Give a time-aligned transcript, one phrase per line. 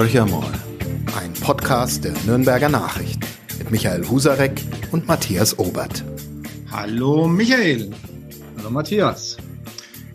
[0.00, 0.50] Horcher mal,
[1.20, 3.20] ein Podcast der Nürnberger Nachrichten
[3.58, 4.62] mit Michael Husarek
[4.92, 6.02] und Matthias Obert.
[6.70, 7.90] Hallo Michael.
[8.56, 9.36] Hallo Matthias.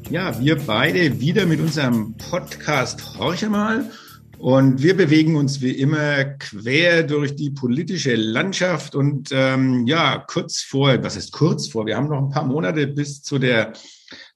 [0.09, 3.91] Ja, wir beide wieder mit unserem Podcast Horcher mal
[4.39, 10.61] und wir bewegen uns wie immer quer durch die politische Landschaft und ähm, ja, kurz
[10.61, 11.85] vor, was ist kurz vor?
[11.85, 13.73] Wir haben noch ein paar Monate bis zu der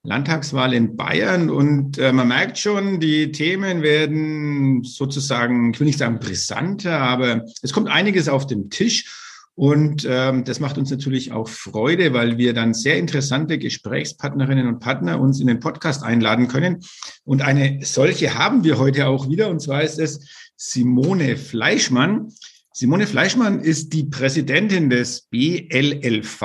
[0.02, 5.98] Landtagswahl in Bayern und äh, man merkt schon, die Themen werden sozusagen, ich will nicht
[5.98, 9.26] sagen brisanter, aber es kommt einiges auf den Tisch.
[9.56, 14.78] Und ähm, das macht uns natürlich auch Freude, weil wir dann sehr interessante Gesprächspartnerinnen und
[14.78, 16.82] Partner uns in den Podcast einladen können.
[17.24, 19.50] Und eine solche haben wir heute auch wieder.
[19.50, 20.26] Und zwar ist es
[20.56, 22.32] Simone Fleischmann.
[22.80, 26.42] Simone Fleischmann ist die Präsidentin des BLLV,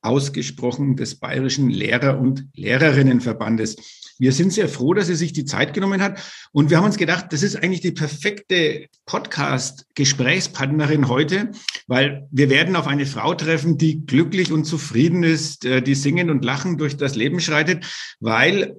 [0.00, 3.74] ausgesprochen des Bayerischen Lehrer- und Lehrerinnenverbandes.
[4.16, 6.22] Wir sind sehr froh, dass sie sich die Zeit genommen hat.
[6.52, 11.50] Und wir haben uns gedacht, das ist eigentlich die perfekte Podcast-Gesprächspartnerin heute,
[11.88, 16.30] weil wir werden auf eine Frau treffen, die glücklich und zufrieden ist, äh, die singend
[16.30, 17.84] und lachend durch das Leben schreitet,
[18.20, 18.76] weil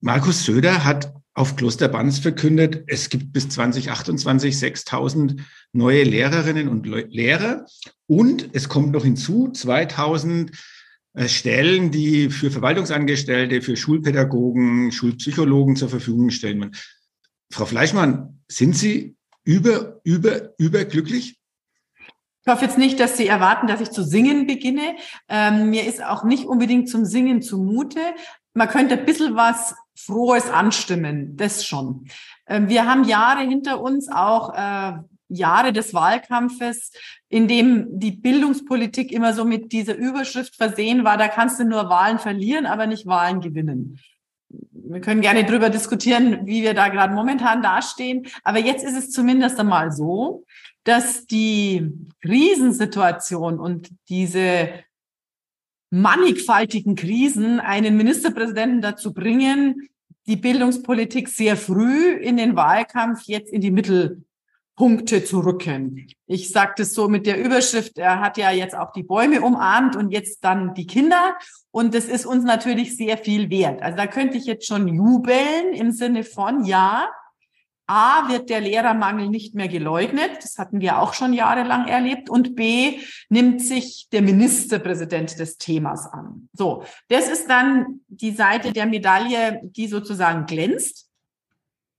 [0.00, 5.36] Markus Söder hat auf Klosterbanz verkündet, es gibt bis 2028 6000
[5.72, 7.66] neue Lehrerinnen und Lehrer
[8.06, 10.50] und es kommt noch hinzu 2000
[11.14, 16.72] äh, Stellen, die für Verwaltungsangestellte, für Schulpädagogen, Schulpsychologen zur Verfügung stellen.
[17.52, 21.40] Frau Fleischmann, sind Sie über, über, überglücklich?
[22.42, 24.96] Ich hoffe jetzt nicht, dass Sie erwarten, dass ich zu singen beginne.
[25.28, 28.00] Ähm, mir ist auch nicht unbedingt zum Singen zumute.
[28.54, 32.06] Man könnte ein bisschen was Frohes anstimmen, das schon.
[32.46, 34.92] Ähm, wir haben Jahre hinter uns, auch äh,
[35.30, 36.92] Jahre des Wahlkampfes,
[37.28, 41.88] in dem die Bildungspolitik immer so mit dieser Überschrift versehen war, da kannst du nur
[41.88, 44.00] Wahlen verlieren, aber nicht Wahlen gewinnen.
[44.72, 48.26] Wir können gerne drüber diskutieren, wie wir da gerade momentan dastehen.
[48.42, 50.44] Aber jetzt ist es zumindest einmal so,
[50.82, 54.70] dass die Krisensituation und diese
[55.90, 59.88] mannigfaltigen Krisen einen Ministerpräsidenten dazu bringen,
[60.26, 66.06] die Bildungspolitik sehr früh in den Wahlkampf jetzt in die Mittelpunkte zu rücken.
[66.26, 69.96] Ich sage das so mit der Überschrift, er hat ja jetzt auch die Bäume umarmt
[69.96, 71.36] und jetzt dann die Kinder.
[71.72, 73.82] Und das ist uns natürlich sehr viel wert.
[73.82, 77.10] Also da könnte ich jetzt schon jubeln im Sinne von, ja,
[77.90, 80.30] A, wird der Lehrermangel nicht mehr geleugnet.
[80.42, 82.30] Das hatten wir auch schon jahrelang erlebt.
[82.30, 86.48] Und B, nimmt sich der Ministerpräsident des Themas an.
[86.52, 91.08] So, das ist dann die Seite der Medaille, die sozusagen glänzt.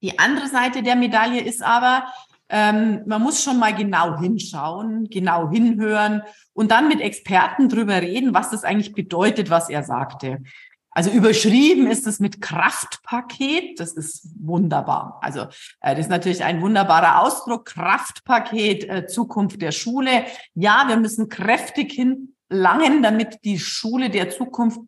[0.01, 2.05] Die andere Seite der Medaille ist aber,
[2.47, 6.21] ähm, man muss schon mal genau hinschauen, genau hinhören
[6.53, 10.41] und dann mit Experten drüber reden, was das eigentlich bedeutet, was er sagte.
[10.93, 13.79] Also überschrieben ist es mit Kraftpaket.
[13.79, 15.19] Das ist wunderbar.
[15.21, 15.43] Also
[15.79, 17.65] äh, das ist natürlich ein wunderbarer Ausdruck.
[17.65, 20.25] Kraftpaket, äh, Zukunft der Schule.
[20.53, 24.81] Ja, wir müssen kräftig hinlangen, damit die Schule der Zukunft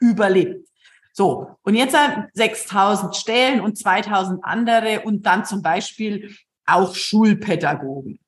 [0.00, 0.66] überlebt.
[1.12, 1.96] So, und jetzt
[2.32, 6.34] 6000 Stellen und 2000 andere und dann zum Beispiel
[6.64, 8.18] auch Schulpädagogen.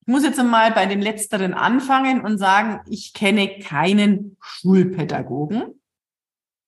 [0.00, 5.79] Ich muss jetzt einmal bei den letzteren anfangen und sagen, ich kenne keinen Schulpädagogen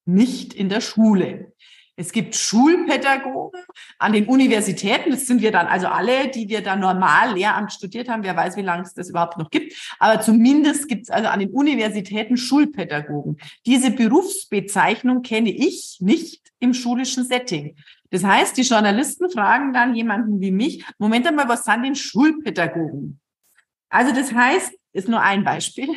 [0.04, 1.52] nicht in der Schule.
[1.94, 3.60] Es gibt Schulpädagogen
[3.98, 5.10] an den Universitäten.
[5.10, 8.22] Das sind wir dann also alle, die wir da normal Lehramt studiert haben.
[8.22, 9.74] Wer weiß, wie lange es das überhaupt noch gibt.
[9.98, 13.36] Aber zumindest gibt es also an den Universitäten Schulpädagogen.
[13.66, 17.76] Diese Berufsbezeichnung kenne ich nicht im schulischen Setting.
[18.10, 23.20] Das heißt, die Journalisten fragen dann jemanden wie mich, Moment einmal, was sind denn Schulpädagogen?
[23.90, 25.88] Also das heißt, ist nur ein Beispiel.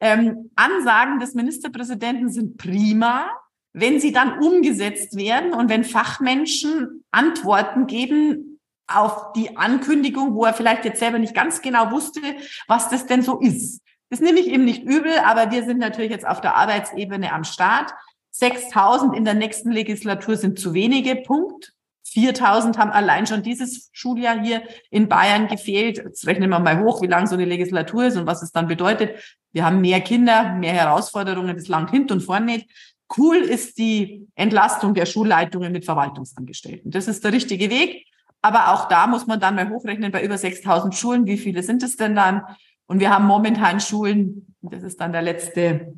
[0.00, 3.30] Ähm, Ansagen des Ministerpräsidenten sind prima,
[3.74, 10.54] wenn sie dann umgesetzt werden und wenn Fachmenschen Antworten geben auf die Ankündigung, wo er
[10.54, 12.20] vielleicht jetzt selber nicht ganz genau wusste,
[12.68, 13.80] was das denn so ist.
[14.10, 17.42] Das nehme ich eben nicht übel, aber wir sind natürlich jetzt auf der Arbeitsebene am
[17.44, 17.92] Start.
[18.30, 21.72] 6000 in der nächsten Legislatur sind zu wenige, Punkt.
[22.04, 25.98] 4000 haben allein schon dieses Schuljahr hier in Bayern gefehlt.
[25.98, 28.68] Jetzt rechnen wir mal hoch, wie lang so eine Legislatur ist und was es dann
[28.68, 29.18] bedeutet.
[29.52, 32.93] Wir haben mehr Kinder, mehr Herausforderungen, das langt hinten und vorne nicht.
[33.16, 36.90] Cool ist die Entlastung der Schulleitungen mit Verwaltungsangestellten.
[36.90, 38.06] Das ist der richtige Weg.
[38.42, 41.82] Aber auch da muss man dann mal hochrechnen, bei über 6000 Schulen, wie viele sind
[41.82, 42.42] es denn dann?
[42.86, 45.94] Und wir haben momentan Schulen, das ist dann der letzte,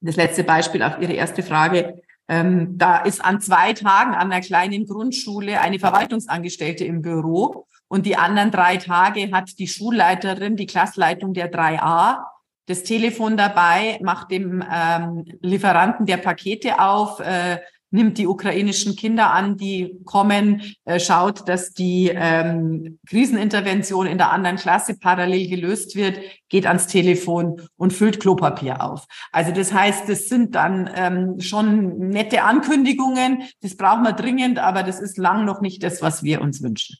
[0.00, 2.02] das letzte Beispiel auf Ihre erste Frage.
[2.28, 8.04] Ähm, da ist an zwei Tagen an einer kleinen Grundschule eine Verwaltungsangestellte im Büro und
[8.04, 12.24] die anderen drei Tage hat die Schulleiterin, die Klassleitung der 3a
[12.66, 17.58] das Telefon dabei, macht dem ähm, Lieferanten der Pakete auf, äh,
[17.90, 24.32] nimmt die ukrainischen Kinder an, die kommen, äh, schaut, dass die ähm, Krisenintervention in der
[24.32, 26.18] anderen Klasse parallel gelöst wird,
[26.48, 29.06] geht ans Telefon und füllt Klopapier auf.
[29.32, 34.82] Also das heißt, das sind dann ähm, schon nette Ankündigungen, das brauchen wir dringend, aber
[34.82, 36.96] das ist lang noch nicht das, was wir uns wünschen.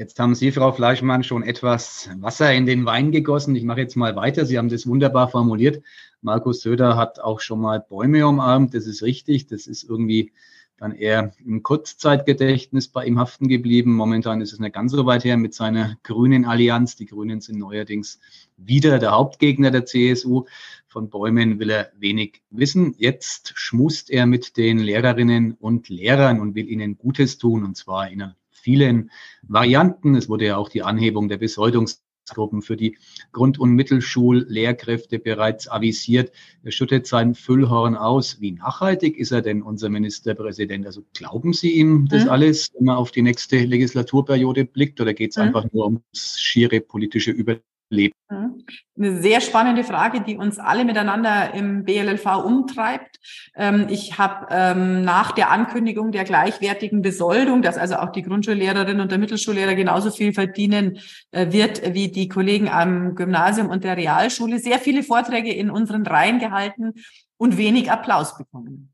[0.00, 3.54] Jetzt haben Sie, Frau Fleischmann, schon etwas Wasser in den Wein gegossen.
[3.54, 4.46] Ich mache jetzt mal weiter.
[4.46, 5.84] Sie haben das wunderbar formuliert.
[6.22, 8.72] Markus Söder hat auch schon mal Bäume umarmt.
[8.72, 9.48] Das ist richtig.
[9.48, 10.32] Das ist irgendwie
[10.78, 13.92] dann eher im Kurzzeitgedächtnis bei ihm haften geblieben.
[13.92, 16.96] Momentan ist es nicht ganz so weit her mit seiner grünen Allianz.
[16.96, 18.20] Die Grünen sind neuerdings
[18.56, 20.46] wieder der Hauptgegner der CSU.
[20.88, 22.94] Von Bäumen will er wenig wissen.
[22.96, 28.08] Jetzt schmust er mit den Lehrerinnen und Lehrern und will ihnen Gutes tun, und zwar
[28.08, 29.10] in einer vielen
[29.42, 30.14] Varianten.
[30.14, 32.96] Es wurde ja auch die Anhebung der Besoldungsgruppen für die
[33.32, 36.32] Grund- und Mittelschullehrkräfte bereits avisiert.
[36.62, 38.40] Er schüttet sein Füllhorn aus.
[38.40, 40.86] Wie nachhaltig ist er denn, unser Ministerpräsident?
[40.86, 42.30] Also glauben Sie ihm das mhm.
[42.30, 45.44] alles, wenn man auf die nächste Legislaturperiode blickt, oder geht es mhm.
[45.44, 47.64] einfach nur ums schiere politische Überleben?
[47.90, 48.14] Leben?
[48.30, 48.64] Mhm.
[48.96, 53.18] Eine sehr spannende Frage, die uns alle miteinander im BLLV umtreibt.
[53.54, 59.00] Ähm, ich habe ähm, nach der Ankündigung der gleichwertigen Besoldung, dass also auch die Grundschullehrerin
[59.00, 60.98] und der Mittelschullehrer genauso viel verdienen
[61.32, 66.06] äh, wird wie die Kollegen am Gymnasium und der Realschule, sehr viele Vorträge in unseren
[66.06, 66.94] Reihen gehalten
[67.36, 68.92] und wenig Applaus bekommen.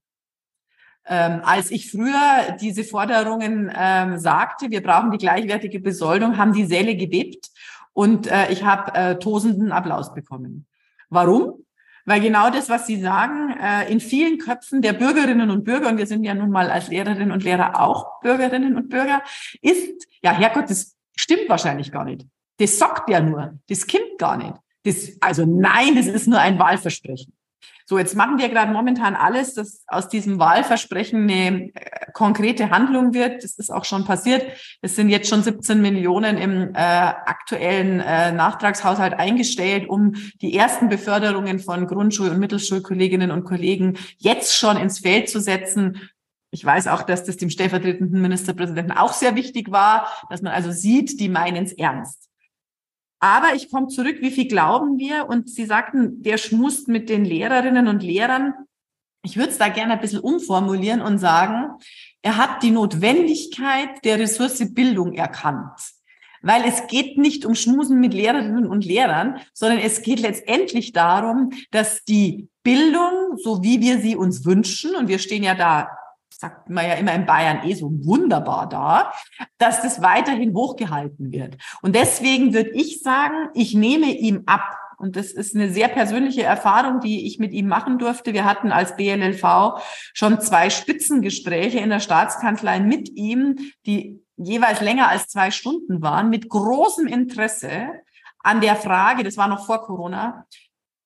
[1.09, 6.65] Ähm, als ich früher diese Forderungen ähm, sagte, wir brauchen die gleichwertige Besoldung, haben die
[6.65, 7.51] Säle gebebt
[7.97, 10.67] und äh, ich habe äh, tosenden Applaus bekommen.
[11.09, 11.65] Warum?
[12.05, 15.97] Weil genau das, was Sie sagen, äh, in vielen Köpfen der Bürgerinnen und Bürger, und
[15.97, 19.23] wir sind ja nun mal als Lehrerinnen und Lehrer auch Bürgerinnen und Bürger,
[19.63, 22.27] ist, ja Herrgott, das stimmt wahrscheinlich gar nicht.
[22.59, 24.55] Das sagt ja nur, das kommt gar nicht.
[24.85, 27.33] Das, also nein, das ist nur ein Wahlversprechen.
[27.89, 33.15] So, jetzt machen wir gerade momentan alles, dass aus diesem Wahlversprechen eine äh, konkrete Handlung
[33.15, 33.45] wird.
[33.45, 34.45] Das ist auch schon passiert.
[34.83, 40.89] Es sind jetzt schon 17 Millionen im äh, aktuellen äh, Nachtragshaushalt eingestellt, um die ersten
[40.89, 46.11] Beförderungen von Grundschul- und Mittelschulkolleginnen und Kollegen jetzt schon ins Feld zu setzen.
[46.51, 50.73] Ich weiß auch, dass das dem stellvertretenden Ministerpräsidenten auch sehr wichtig war, dass man also
[50.73, 52.27] sieht, die meinen es ernst.
[53.19, 55.29] Aber ich komme zurück, wie viel glauben wir?
[55.29, 58.55] Und Sie sagten, der schmust mit den Lehrerinnen und Lehrern.
[59.23, 61.73] Ich würde es da gerne ein bisschen umformulieren und sagen,
[62.23, 65.81] er hat die Notwendigkeit der Ressource Bildung erkannt.
[66.43, 71.51] Weil es geht nicht um Schmusen mit Lehrerinnen und Lehrern, sondern es geht letztendlich darum,
[71.73, 75.89] dass die Bildung, so wie wir sie uns wünschen, und wir stehen ja da
[76.39, 79.13] sagt man ja immer in Bayern eh so wunderbar da,
[79.59, 81.57] dass das weiterhin hochgehalten wird.
[81.83, 84.77] Und deswegen würde ich sagen, ich nehme ihm ab.
[84.99, 88.33] Und das ist eine sehr persönliche Erfahrung, die ich mit ihm machen durfte.
[88.33, 89.81] Wir hatten als BLLV
[90.15, 96.31] schon zwei Spitzengespräche in der Staatskanzlei mit ihm, die jeweils länger als zwei Stunden waren,
[96.31, 97.89] mit großem Interesse
[98.39, 100.47] an der Frage, das war noch vor Corona,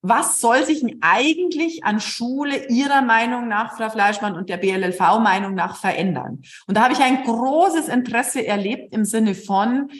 [0.02, 5.54] was soll sich eigentlich an Schule Ihrer Meinung nach, Frau Fleischmann, und der BLLV Meinung
[5.54, 6.42] nach verändern?
[6.66, 9.90] Und da habe ich ein großes Interesse erlebt im Sinne von,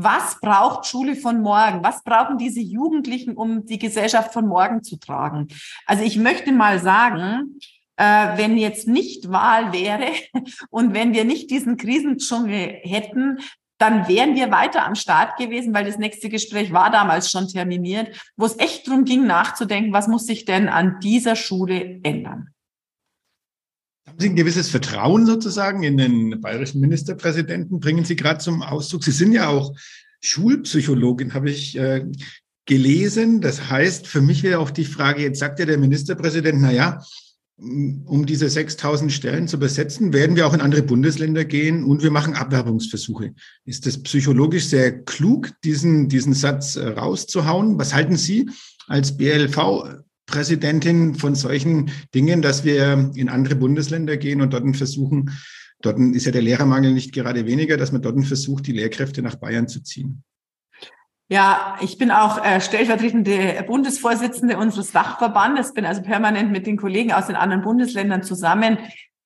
[0.00, 1.82] was braucht Schule von morgen?
[1.82, 5.48] Was brauchen diese Jugendlichen, um die Gesellschaft von morgen zu tragen?
[5.86, 7.58] Also ich möchte mal sagen,
[7.96, 10.12] äh, wenn jetzt nicht Wahl wäre
[10.70, 13.38] und wenn wir nicht diesen Krisendschungel hätten,
[13.78, 18.16] dann wären wir weiter am Start gewesen, weil das nächste Gespräch war damals schon terminiert,
[18.36, 22.48] wo es echt darum ging, nachzudenken, was muss sich denn an dieser Schule ändern.
[24.06, 27.78] Haben Sie ein gewisses Vertrauen sozusagen in den bayerischen Ministerpräsidenten?
[27.78, 29.04] Bringen Sie gerade zum Ausdruck.
[29.04, 29.74] Sie sind ja auch
[30.20, 32.04] Schulpsychologin, habe ich äh,
[32.64, 33.40] gelesen.
[33.40, 37.02] Das heißt, für mich wäre auch die Frage, jetzt sagt ja der Ministerpräsident, na ja,
[37.60, 42.12] um diese 6000 Stellen zu besetzen, werden wir auch in andere Bundesländer gehen und wir
[42.12, 43.34] machen Abwerbungsversuche.
[43.64, 47.78] Ist das psychologisch sehr klug, diesen, diesen Satz äh, rauszuhauen?
[47.78, 48.48] Was halten Sie
[48.86, 55.30] als BLV-Präsidentin von solchen Dingen, dass wir in andere Bundesländer gehen und dort versuchen,
[55.82, 59.34] dort ist ja der Lehrermangel nicht gerade weniger, dass man dort versucht, die Lehrkräfte nach
[59.34, 60.22] Bayern zu ziehen?
[61.30, 67.12] Ja, ich bin auch äh, stellvertretende Bundesvorsitzende unseres Dachverbandes, bin also permanent mit den Kollegen
[67.12, 68.78] aus den anderen Bundesländern zusammen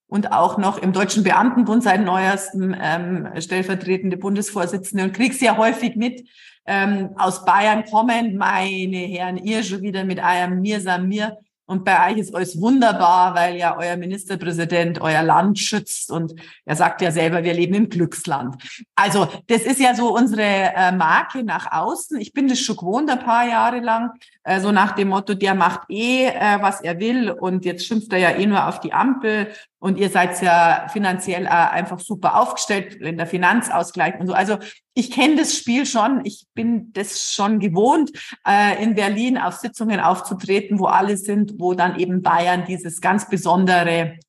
[0.09, 5.95] und auch noch im Deutschen Beamtenbund seit neuestem ähm, stellvertretende Bundesvorsitzende und krieg sehr häufig
[5.95, 6.29] mit
[6.67, 12.11] ähm, aus Bayern kommen, meine Herren, ihr schon wieder mit eurem Mir Samir und bei
[12.11, 17.11] euch ist alles wunderbar, weil ja euer Ministerpräsident euer Land schützt und er sagt ja
[17.11, 18.57] selber, wir leben im Glücksland.
[18.95, 22.21] Also das ist ja so unsere äh, Marke nach außen.
[22.21, 24.11] Ich bin das schon gewohnt ein paar Jahre lang,
[24.45, 28.13] äh, so nach dem Motto, der macht eh, äh, was er will und jetzt schimpft
[28.13, 29.49] er ja eh nur auf die Ampel
[29.83, 34.33] Und ihr seid ja finanziell äh, einfach super aufgestellt in der Finanzausgleich und so.
[34.33, 34.59] Also
[34.95, 36.25] ich kenne das Spiel schon.
[36.25, 38.13] Ich bin das schon gewohnt,
[38.47, 43.29] äh, in Berlin auf Sitzungen aufzutreten, wo alle sind, wo dann eben Bayern dieses ganz
[43.29, 44.21] besondere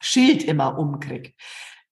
[0.00, 1.34] Schild immer umkriegt.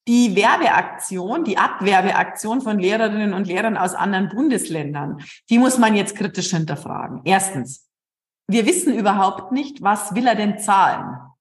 [0.06, 5.18] Die Werbeaktion, die Abwerbeaktion von Lehrerinnen und Lehrern aus anderen Bundesländern,
[5.50, 7.22] die muss man jetzt kritisch hinterfragen.
[7.24, 7.88] Erstens,
[8.46, 11.33] wir wissen überhaupt nicht, was will er denn zahlen?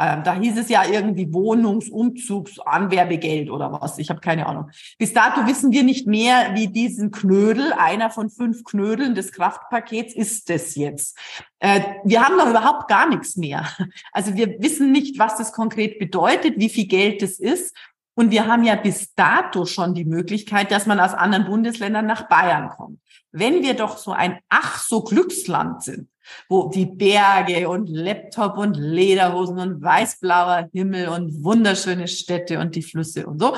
[0.00, 3.98] Ähm, da hieß es ja irgendwie Wohnungs-, Umzugs-, Anwerbegeld oder was.
[3.98, 4.70] Ich habe keine Ahnung.
[4.98, 10.14] Bis dato wissen wir nicht mehr, wie diesen Knödel, einer von fünf Knödeln des Kraftpakets,
[10.14, 11.18] ist es jetzt.
[11.58, 13.68] Äh, wir haben noch überhaupt gar nichts mehr.
[14.12, 17.76] Also wir wissen nicht, was das konkret bedeutet, wie viel Geld es ist.
[18.14, 22.28] Und wir haben ja bis dato schon die Möglichkeit, dass man aus anderen Bundesländern nach
[22.28, 23.00] Bayern kommt.
[23.32, 26.08] Wenn wir doch so ein ach so Glücksland sind,
[26.48, 32.82] wo die Berge und Laptop und Lederhosen und weißblauer Himmel und wunderschöne Städte und die
[32.82, 33.56] Flüsse und so.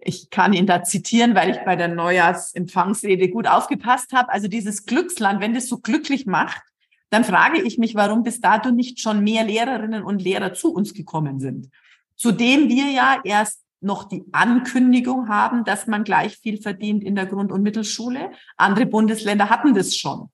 [0.00, 4.30] Ich kann ihn da zitieren, weil ich bei der Neujahrsempfangsrede gut aufgepasst habe.
[4.30, 6.62] Also dieses Glücksland, wenn das so glücklich macht,
[7.10, 10.92] dann frage ich mich, warum bis dato nicht schon mehr Lehrerinnen und Lehrer zu uns
[10.92, 11.70] gekommen sind.
[12.16, 17.26] Zudem wir ja erst noch die Ankündigung haben, dass man gleich viel verdient in der
[17.26, 18.32] Grund- und Mittelschule.
[18.56, 20.28] Andere Bundesländer hatten das schon.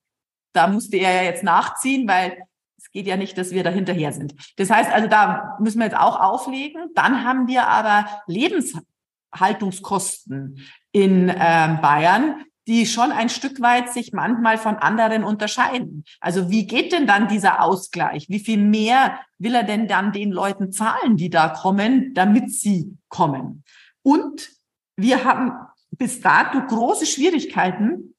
[0.55, 2.37] Da musste er ja jetzt nachziehen, weil
[2.77, 4.33] es geht ja nicht, dass wir da hinterher sind.
[4.57, 6.89] Das heißt also, da müssen wir jetzt auch auflegen.
[6.95, 10.59] Dann haben wir aber Lebenshaltungskosten
[10.91, 16.03] in ähm, Bayern, die schon ein Stück weit sich manchmal von anderen unterscheiden.
[16.19, 18.27] Also wie geht denn dann dieser Ausgleich?
[18.29, 22.97] Wie viel mehr will er denn dann den Leuten zahlen, die da kommen, damit sie
[23.07, 23.63] kommen?
[24.01, 24.49] Und
[24.95, 25.51] wir haben
[25.91, 28.14] bis dato große Schwierigkeiten,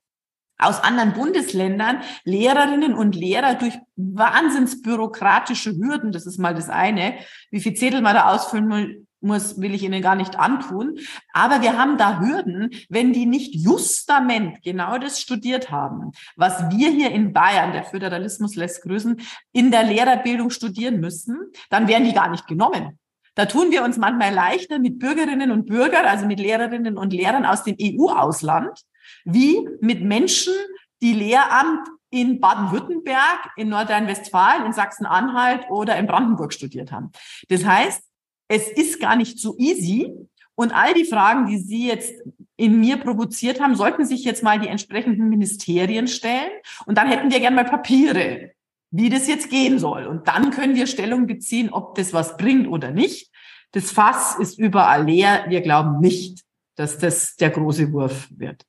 [0.58, 7.14] aus anderen Bundesländern Lehrerinnen und Lehrer durch wahnsinnsbürokratische Hürden, das ist mal das eine,
[7.50, 10.98] wie viel Zettel man da ausfüllen muss, will ich Ihnen gar nicht antun.
[11.32, 16.90] Aber wir haben da Hürden, wenn die nicht justament genau das studiert haben, was wir
[16.90, 19.20] hier in Bayern, der Föderalismus lässt grüßen,
[19.52, 21.38] in der Lehrerbildung studieren müssen,
[21.70, 22.98] dann werden die gar nicht genommen.
[23.34, 27.44] Da tun wir uns manchmal leichter mit Bürgerinnen und Bürgern, also mit Lehrerinnen und Lehrern
[27.44, 28.80] aus dem EU-Ausland,
[29.24, 30.54] wie mit Menschen,
[31.02, 37.10] die Lehramt in Baden-Württemberg, in Nordrhein-Westfalen, in Sachsen-Anhalt oder in Brandenburg studiert haben.
[37.48, 38.02] Das heißt,
[38.48, 40.12] es ist gar nicht so easy.
[40.54, 42.14] Und all die Fragen, die Sie jetzt
[42.56, 46.50] in mir provoziert haben, sollten sich jetzt mal die entsprechenden Ministerien stellen.
[46.86, 48.52] Und dann hätten wir gerne mal Papiere,
[48.90, 50.06] wie das jetzt gehen soll.
[50.06, 53.30] Und dann können wir Stellung beziehen, ob das was bringt oder nicht.
[53.72, 55.44] Das Fass ist überall leer.
[55.48, 56.42] Wir glauben nicht,
[56.76, 58.64] dass das der große Wurf wird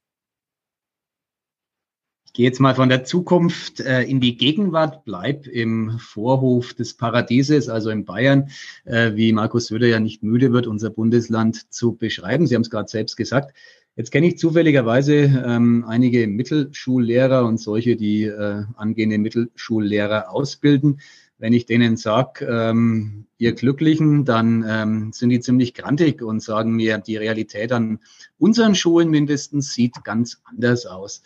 [2.37, 7.67] gehe jetzt mal von der Zukunft äh, in die Gegenwart, bleib im Vorhof des Paradieses,
[7.67, 8.51] also in Bayern,
[8.85, 12.45] äh, wie Markus Söder ja nicht müde wird, unser Bundesland zu beschreiben.
[12.45, 13.55] Sie haben es gerade selbst gesagt.
[13.95, 20.99] Jetzt kenne ich zufälligerweise ähm, einige Mittelschullehrer und solche, die äh, angehende Mittelschullehrer ausbilden.
[21.39, 26.71] Wenn ich denen sage, ähm, ihr Glücklichen, dann ähm, sind die ziemlich grantig und sagen
[26.73, 27.99] mir, die Realität an
[28.37, 31.23] unseren Schulen mindestens sieht ganz anders aus.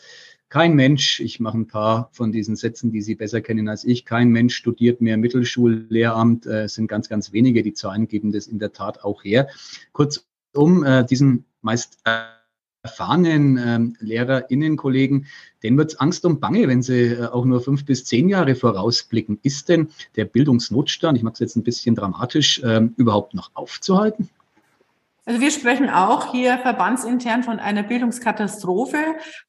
[0.52, 4.04] Kein Mensch, ich mache ein paar von diesen Sätzen, die Sie besser kennen als ich,
[4.04, 8.48] kein Mensch studiert mehr Mittelschullehramt, äh, es sind ganz, ganz wenige, die Zahlen geben das
[8.48, 9.48] in der Tat auch her.
[9.94, 12.00] Kurzum, äh, diesen meist
[12.84, 15.28] erfahrenen ähm, LehrerInnen-Kollegen,
[15.64, 18.56] denen wird es Angst und Bange, wenn sie äh, auch nur fünf bis zehn Jahre
[18.56, 19.40] vorausblicken.
[19.44, 24.30] Ist denn der Bildungsnotstand, ich mache es jetzt ein bisschen dramatisch, ähm, überhaupt noch aufzuhalten?
[25.26, 28.98] Also wir sprechen auch hier verbandsintern von einer Bildungskatastrophe.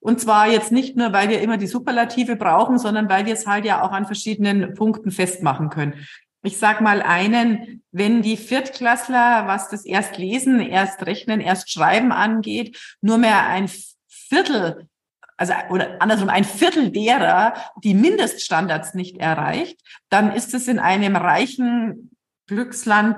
[0.01, 3.47] Und zwar jetzt nicht nur, weil wir immer die Superlative brauchen, sondern weil wir es
[3.47, 5.95] halt ja auch an verschiedenen Punkten festmachen können.
[6.43, 12.13] Ich sag mal einen, wenn die Viertklässler, was das erst lesen, erst rechnen, erst schreiben
[12.13, 13.71] angeht, nur mehr ein
[14.09, 14.89] Viertel
[15.37, 21.17] also oder andersrum ein Viertel derer die Mindeststandards nicht erreicht, dann ist es in einem
[21.17, 22.11] reichen
[22.47, 23.17] Glücksland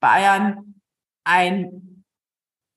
[0.00, 0.71] Bayern
[1.24, 2.04] ein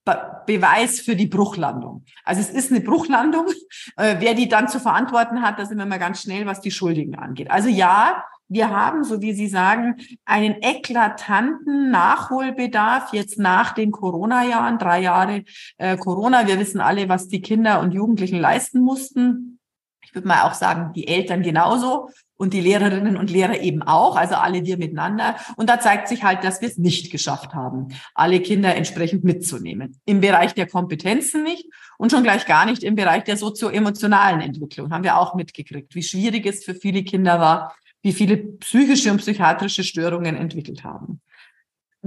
[0.06, 2.06] Be Beweis für die Bruchlandung.
[2.24, 3.48] Also es ist eine Bruchlandung.
[3.98, 6.72] Äh, wer die dann zu verantworten hat, da sind wir mal ganz schnell, was die
[6.72, 7.50] Schuldigen angeht.
[7.50, 14.78] Also ja, wir haben, so wie Sie sagen, einen eklatanten Nachholbedarf jetzt nach den Corona-Jahren,
[14.78, 15.44] drei Jahre
[15.78, 16.48] äh, Corona.
[16.48, 19.60] Wir wissen alle, was die Kinder und Jugendlichen leisten mussten.
[20.04, 24.16] Ich würde mal auch sagen, die Eltern genauso und die Lehrerinnen und Lehrer eben auch,
[24.16, 25.36] also alle wir miteinander.
[25.56, 30.00] Und da zeigt sich halt, dass wir es nicht geschafft haben, alle Kinder entsprechend mitzunehmen.
[30.06, 31.66] Im Bereich der Kompetenzen nicht
[31.98, 34.92] und schon gleich gar nicht im Bereich der sozioemotionalen Entwicklung.
[34.92, 39.18] Haben wir auch mitgekriegt, wie schwierig es für viele Kinder war, wie viele psychische und
[39.18, 41.22] psychiatrische Störungen entwickelt haben.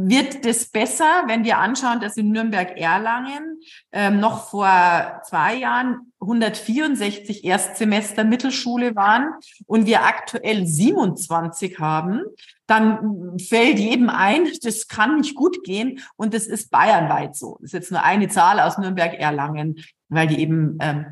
[0.00, 7.44] Wird das besser, wenn wir anschauen, dass in Nürnberg-Erlangen ähm, noch vor zwei Jahren 164
[7.44, 9.34] Erstsemester Mittelschule waren
[9.66, 12.22] und wir aktuell 27 haben,
[12.68, 17.56] dann fällt jedem ein, das kann nicht gut gehen und das ist bayernweit so.
[17.60, 21.06] Das ist jetzt nur eine Zahl aus Nürnberg-Erlangen, weil die eben ähm,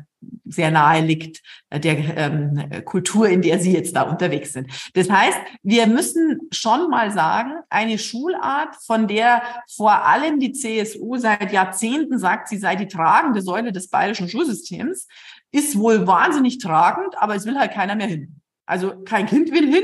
[0.45, 4.71] sehr nahe liegt äh, der ähm, Kultur, in der Sie jetzt da unterwegs sind.
[4.93, 11.17] Das heißt, wir müssen schon mal sagen, eine Schulart, von der vor allem die CSU
[11.17, 15.07] seit Jahrzehnten sagt, sie sei die tragende Säule des bayerischen Schulsystems,
[15.51, 18.41] ist wohl wahnsinnig tragend, aber es will halt keiner mehr hin.
[18.65, 19.83] Also kein Kind will hin,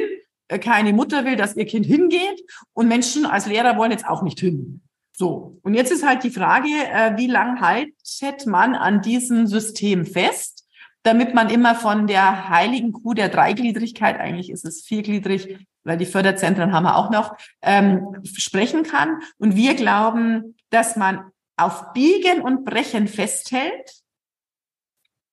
[0.49, 2.43] äh, keine Mutter will, dass ihr Kind hingeht
[2.73, 4.82] und Menschen als Lehrer wollen jetzt auch nicht hin.
[5.15, 10.05] So, und jetzt ist halt die Frage, äh, wie lang haltet man an diesem System
[10.05, 10.67] fest,
[11.03, 16.05] damit man immer von der heiligen Kuh der Dreigliedrigkeit, eigentlich ist es viergliedrig, weil die
[16.05, 19.19] Förderzentren haben wir auch noch, ähm, sprechen kann.
[19.37, 24.01] Und wir glauben, dass man auf Biegen und Brechen festhält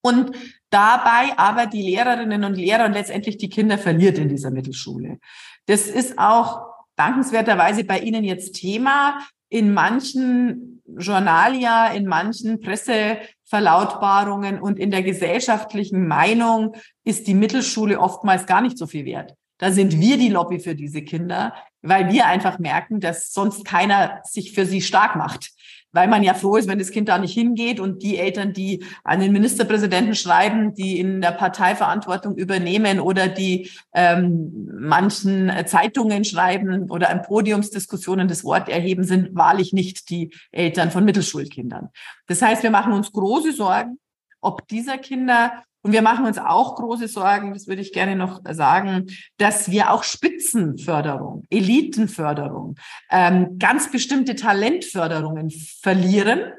[0.02, 0.36] und
[0.70, 5.18] dabei aber die Lehrerinnen und Lehrer und letztendlich die Kinder verliert in dieser Mittelschule.
[5.66, 9.18] Das ist auch dankenswerterweise bei Ihnen jetzt Thema
[9.50, 18.46] in manchen Journalia, in manchen Presseverlautbarungen und in der gesellschaftlichen Meinung ist die Mittelschule oftmals
[18.46, 19.34] gar nicht so viel wert.
[19.58, 21.52] Da sind wir die Lobby für diese Kinder,
[21.82, 25.50] weil wir einfach merken, dass sonst keiner sich für sie stark macht
[25.92, 28.84] weil man ja froh ist, wenn das Kind da nicht hingeht und die Eltern, die
[29.04, 36.90] an den Ministerpräsidenten schreiben, die in der Parteiverantwortung übernehmen oder die ähm, manchen Zeitungen schreiben
[36.90, 41.88] oder in Podiumsdiskussionen das Wort erheben, sind wahrlich nicht die Eltern von Mittelschulkindern.
[42.26, 43.98] Das heißt, wir machen uns große Sorgen,
[44.40, 48.42] ob dieser Kinder und wir machen uns auch große Sorgen, das würde ich gerne noch
[48.50, 49.06] sagen,
[49.38, 52.76] dass wir auch Spitzenförderung, Elitenförderung,
[53.10, 56.52] ähm, ganz bestimmte Talentförderungen verlieren,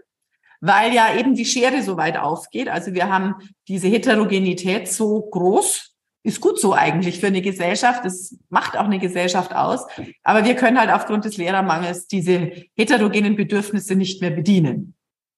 [0.59, 2.67] weil ja eben die Schere so weit aufgeht.
[2.67, 3.35] Also wir haben
[3.67, 8.05] diese Heterogenität so groß, ist gut so eigentlich für eine Gesellschaft.
[8.05, 9.85] Das macht auch eine Gesellschaft aus.
[10.23, 14.95] Aber wir können halt aufgrund des Lehrermangels diese heterogenen Bedürfnisse nicht mehr bedienen.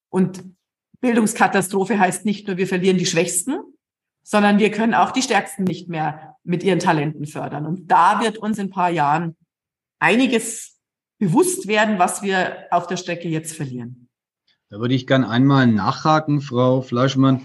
[0.10, 0.44] Und
[1.04, 3.60] Bildungskatastrophe heißt nicht nur, wir verlieren die Schwächsten,
[4.24, 7.66] sondern wir können auch die Stärksten nicht mehr mit ihren Talenten fördern.
[7.66, 9.36] Und da wird uns in ein paar Jahren
[10.00, 10.80] einiges
[11.20, 14.08] bewusst werden, was wir auf der Strecke jetzt verlieren.
[14.70, 17.42] Da würde ich gern einmal nachhaken, Frau Fleischmann.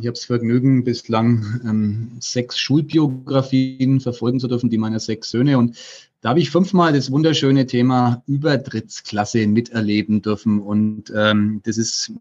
[0.00, 5.56] Ich habe das Vergnügen, bislang ähm, sechs Schulbiografien verfolgen zu dürfen, die meiner sechs Söhne.
[5.56, 5.76] Und
[6.20, 10.60] da habe ich fünfmal das wunderschöne Thema Übertrittsklasse miterleben dürfen.
[10.60, 12.12] Und ähm, das ist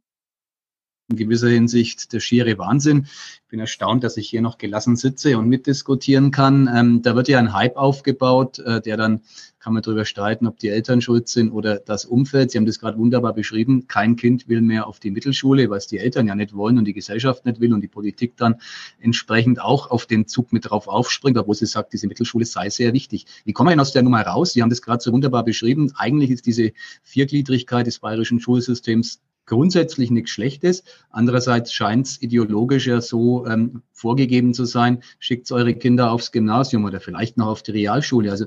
[1.10, 3.08] in gewisser Hinsicht der schiere Wahnsinn.
[3.46, 6.70] Ich bin erstaunt, dass ich hier noch gelassen sitze und mitdiskutieren kann.
[6.74, 9.22] Ähm, da wird ja ein Hype aufgebaut, äh, der dann
[9.60, 12.52] kann man darüber streiten, ob die Eltern schuld sind oder das Umfeld.
[12.52, 13.88] Sie haben das gerade wunderbar beschrieben.
[13.88, 16.94] Kein Kind will mehr auf die Mittelschule, was die Eltern ja nicht wollen und die
[16.94, 18.56] Gesellschaft nicht will und die Politik dann
[19.00, 22.94] entsprechend auch auf den Zug mit drauf aufspringt, obwohl sie sagt, diese Mittelschule sei sehr
[22.94, 23.26] wichtig.
[23.46, 24.54] Wie kommen wir denn aus der Nummer raus?
[24.54, 25.92] Sie haben das gerade so wunderbar beschrieben.
[25.96, 26.72] Eigentlich ist diese
[27.04, 30.84] Viergliedrigkeit des bayerischen Schulsystems grundsätzlich nichts Schlechtes.
[31.10, 36.86] Andererseits scheint es ideologisch ja so ähm, vorgegeben zu sein, schickt eure Kinder aufs Gymnasium
[36.86, 38.30] oder vielleicht noch auf die Realschule.
[38.30, 38.46] Also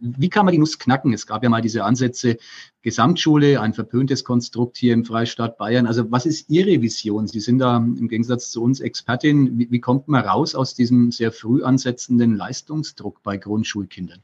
[0.00, 1.12] wie, kann man die Nuss knacken?
[1.12, 2.38] Es gab ja mal diese Ansätze,
[2.82, 5.86] Gesamtschule, ein verpöntes Konstrukt hier im Freistaat Bayern.
[5.86, 7.26] Also was ist Ihre Vision?
[7.26, 9.58] Sie sind da im Gegensatz zu uns Expertin.
[9.58, 14.22] Wie, wie kommt man raus aus diesem sehr früh ansetzenden Leistungsdruck bei Grundschulkindern?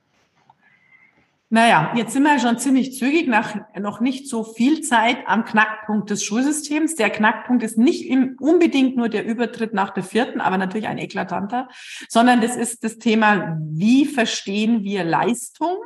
[1.53, 6.09] Naja, jetzt sind wir schon ziemlich zügig nach noch nicht so viel Zeit am Knackpunkt
[6.09, 6.95] des Schulsystems.
[6.95, 8.09] Der Knackpunkt ist nicht
[8.39, 11.69] unbedingt nur der Übertritt nach der vierten, aber natürlich ein eklatanter,
[12.09, 15.77] sondern das ist das Thema, wie verstehen wir Leistung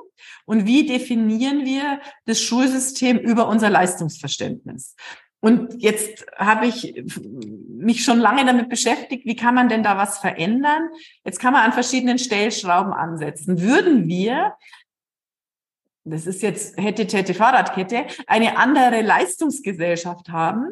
[0.44, 4.96] und wie definieren wir das Schulsystem über unser Leistungsverständnis.
[5.40, 7.04] Und jetzt habe ich
[7.68, 10.88] mich schon lange damit beschäftigt, wie kann man denn da was verändern?
[11.24, 13.60] Jetzt kann man an verschiedenen Stellschrauben ansetzen.
[13.60, 14.54] Würden wir
[16.04, 20.68] das ist jetzt hätte, hätte, Fahrradkette, eine andere Leistungsgesellschaft haben,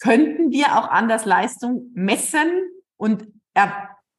[0.00, 2.50] könnten wir auch anders Leistung messen
[2.96, 3.26] und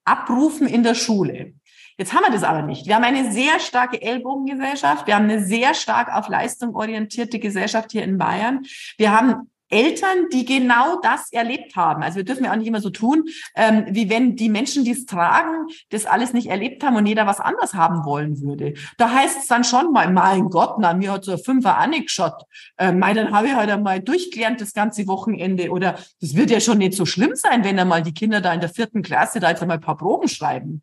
[0.06, 1.54] abrufen in der Schule.
[1.98, 2.86] Jetzt haben wir das aber nicht.
[2.86, 5.08] Wir haben eine sehr starke Ellbogengesellschaft.
[5.08, 8.64] Wir haben eine sehr stark auf Leistung orientierte Gesellschaft hier in Bayern.
[8.98, 12.04] Wir haben Eltern, die genau das erlebt haben.
[12.04, 13.26] Also wir dürfen ja auch nicht immer so tun,
[13.56, 17.28] ähm, wie wenn die Menschen, die es tragen, das alles nicht erlebt haben und jeder
[17.28, 18.74] was anders haben wollen würde.
[18.98, 22.44] Da heißt es dann schon mal, mein Gott, na, mir hat so ein Fünfer angeschaut.
[22.78, 25.70] Ähm, dann habe ich halt einmal durchgelernt das ganze Wochenende.
[25.72, 28.60] Oder das wird ja schon nicht so schlimm sein, wenn einmal die Kinder da in
[28.60, 30.82] der vierten Klasse da jetzt einmal ein paar Proben schreiben.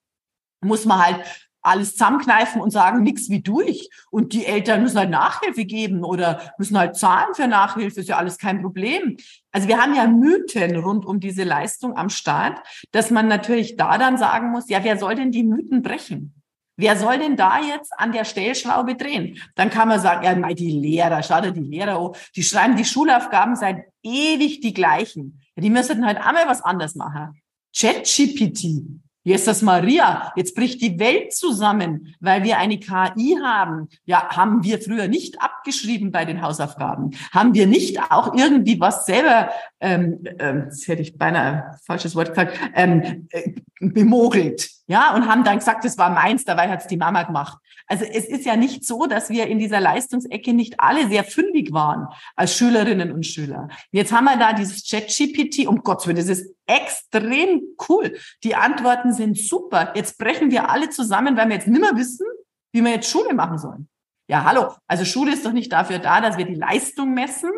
[0.61, 1.21] Muss man halt
[1.65, 3.89] alles zusammenkneifen und sagen, nix wie durch.
[4.11, 8.17] Und die Eltern müssen halt Nachhilfe geben oder müssen halt zahlen für Nachhilfe, ist ja
[8.17, 9.17] alles kein Problem.
[9.51, 12.61] Also wir haben ja Mythen rund um diese Leistung am Start,
[12.93, 16.35] dass man natürlich da dann sagen muss, ja, wer soll denn die Mythen brechen?
[16.77, 19.41] Wer soll denn da jetzt an der Stellschraube drehen?
[19.55, 22.85] Dann kann man sagen, ja, die Lehrer, schau dir die Lehrer an, die schreiben die
[22.85, 25.41] Schulaufgaben seit ewig die gleichen.
[25.57, 27.41] Ja, die müssten halt einmal was anders machen.
[27.77, 33.89] ChatGPT, Jesus Maria, jetzt bricht die Welt zusammen, weil wir eine KI haben.
[34.05, 37.13] Ja, haben wir früher nicht abgeschrieben bei den Hausaufgaben?
[37.33, 42.29] Haben wir nicht auch irgendwie was selber, ähm, ähm, das hätte ich beinahe falsches Wort
[42.29, 44.69] gesagt, ähm, äh, bemogelt?
[44.87, 47.57] Ja, und haben dann gesagt, das war meins, dabei hat's die Mama gemacht.
[47.87, 51.73] Also es ist ja nicht so, dass wir in dieser Leistungsecke nicht alle sehr fündig
[51.73, 53.69] waren als Schülerinnen und Schüler.
[53.91, 58.19] Jetzt haben wir da dieses Chat-GPT, um Gottes Willen, das ist extrem cool.
[58.43, 59.93] Die Antworten sind super.
[59.95, 62.27] Jetzt brechen wir alle zusammen, weil wir jetzt nimmer wissen,
[62.73, 63.89] wie wir jetzt Schule machen sollen.
[64.29, 64.75] Ja, hallo.
[64.87, 67.51] Also Schule ist doch nicht dafür da, dass wir die Leistung messen.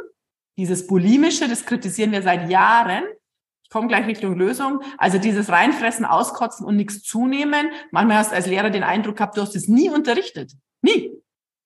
[0.59, 3.05] Dieses Bulimische, das kritisieren wir seit Jahren.
[3.63, 4.81] Ich komme gleich Richtung Lösung.
[4.99, 7.71] Also dieses Reinfressen, Auskotzen und nichts zunehmen.
[7.91, 10.53] Manchmal hast du als Lehrer den Eindruck gehabt, du hast es nie unterrichtet.
[10.83, 11.13] Nie.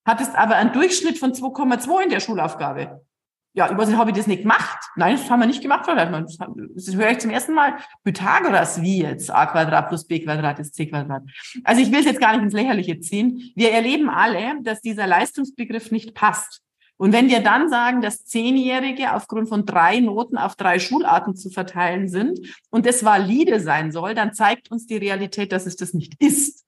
[0.05, 3.05] Hattest aber einen Durchschnitt von 2,2 in der Schulaufgabe.
[3.53, 4.79] Ja, nicht, habe ich das nicht gemacht?
[4.95, 5.85] Nein, das haben wir nicht gemacht.
[5.85, 7.73] Das, das höre ich zum ersten Mal.
[8.03, 9.29] Pythagoras, wie jetzt?
[9.29, 11.23] a Quadrat plus b Quadrat ist c Quadrat.
[11.65, 13.51] Also ich will es jetzt gar nicht ins Lächerliche ziehen.
[13.55, 16.61] Wir erleben alle, dass dieser Leistungsbegriff nicht passt.
[16.95, 21.49] Und wenn wir dann sagen, dass Zehnjährige aufgrund von drei Noten auf drei Schularten zu
[21.49, 25.95] verteilen sind und das valide sein soll, dann zeigt uns die Realität, dass es das
[25.95, 26.60] nicht ist.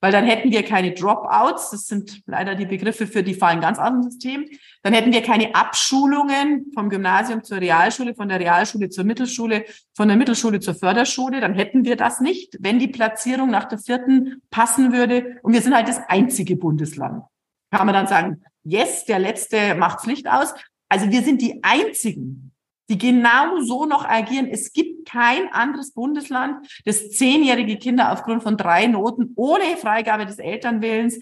[0.00, 3.80] Weil dann hätten wir keine Dropouts, das sind leider die Begriffe für die fallen ganz
[3.80, 4.46] aus dem System.
[4.82, 9.64] Dann hätten wir keine Abschulungen vom Gymnasium zur Realschule, von der Realschule zur Mittelschule,
[9.96, 11.40] von der Mittelschule zur Förderschule.
[11.40, 15.38] Dann hätten wir das nicht, wenn die Platzierung nach der vierten passen würde.
[15.42, 17.24] Und wir sind halt das einzige Bundesland.
[17.72, 20.54] Kann man dann sagen, yes, der letzte macht's Licht aus.
[20.88, 22.47] Also wir sind die einzigen,
[22.88, 24.48] die genau so noch agieren.
[24.50, 30.38] Es gibt kein anderes Bundesland, das zehnjährige Kinder aufgrund von drei Noten ohne Freigabe des
[30.38, 31.20] Elternwillens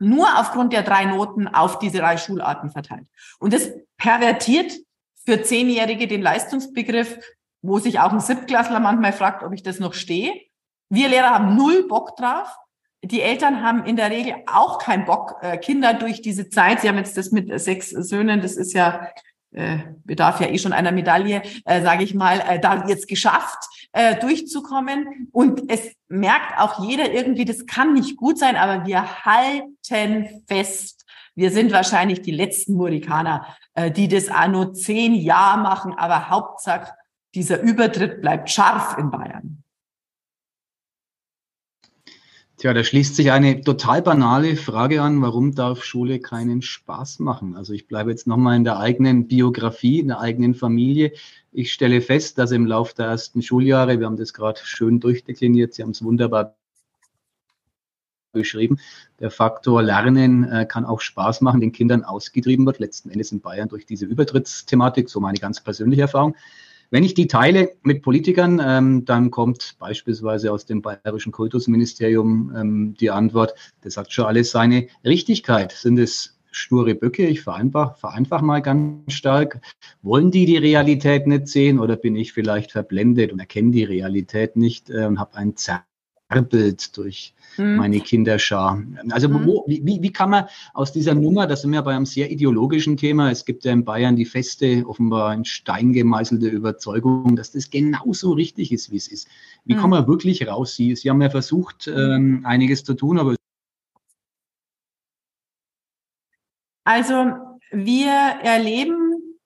[0.00, 3.06] nur aufgrund der drei Noten auf diese drei Schularten verteilt.
[3.38, 4.72] Und das pervertiert
[5.24, 7.18] für Zehnjährige den Leistungsbegriff,
[7.62, 10.32] wo sich auch ein Siebtklässler manchmal fragt, ob ich das noch stehe.
[10.90, 12.54] Wir Lehrer haben null Bock drauf
[13.06, 16.88] die Eltern haben in der Regel auch keinen Bock, äh, Kinder durch diese Zeit, sie
[16.88, 19.08] haben jetzt das mit sechs Söhnen, das ist ja,
[19.54, 23.58] äh, bedarf ja eh schon einer Medaille, äh, sage ich mal, äh, da jetzt geschafft,
[23.92, 25.28] äh, durchzukommen.
[25.32, 31.04] Und es merkt auch jeder irgendwie, das kann nicht gut sein, aber wir halten fest.
[31.34, 36.92] Wir sind wahrscheinlich die letzten Murikaner, äh, die das nur zehn Jahre machen, aber Hauptsache,
[37.34, 39.63] dieser Übertritt bleibt scharf in Bayern.
[42.64, 47.56] Tja, da schließt sich eine total banale Frage an, warum darf Schule keinen Spaß machen?
[47.56, 51.12] Also ich bleibe jetzt nochmal in der eigenen Biografie, in der eigenen Familie.
[51.52, 55.74] Ich stelle fest, dass im Laufe der ersten Schuljahre, wir haben das gerade schön durchdekliniert,
[55.74, 56.56] Sie haben es wunderbar
[58.32, 58.78] beschrieben,
[59.20, 63.42] der Faktor Lernen äh, kann auch Spaß machen, den Kindern ausgetrieben wird, letzten Endes in
[63.42, 66.34] Bayern durch diese Übertrittsthematik, so meine ganz persönliche Erfahrung.
[66.94, 72.94] Wenn ich die teile mit Politikern, ähm, dann kommt beispielsweise aus dem Bayerischen Kultusministerium ähm,
[73.00, 75.72] die Antwort, das hat schon alles seine Richtigkeit.
[75.72, 77.26] Sind es sture Böcke?
[77.26, 79.60] Ich vereinfach, vereinfach mal ganz stark.
[80.02, 84.54] Wollen die die Realität nicht sehen oder bin ich vielleicht verblendet und erkenne die Realität
[84.54, 85.56] nicht äh, und habe ein
[86.30, 87.76] Zerrbild durch mhm.
[87.76, 88.82] meine Kinderschar.
[89.10, 89.46] Also mhm.
[89.46, 92.96] wo, wie, wie kann man aus dieser Nummer, das sind wir bei einem sehr ideologischen
[92.96, 97.70] Thema, es gibt ja in Bayern die feste, offenbar in Stein gemeißelte Überzeugung, dass das
[97.70, 99.28] genauso richtig ist, wie es ist.
[99.64, 99.78] Wie mhm.
[99.78, 100.74] kann man wirklich raus?
[100.74, 103.36] Sie, Sie haben ja versucht, ähm, einiges zu tun, aber
[106.86, 107.32] also
[107.70, 109.38] wir erleben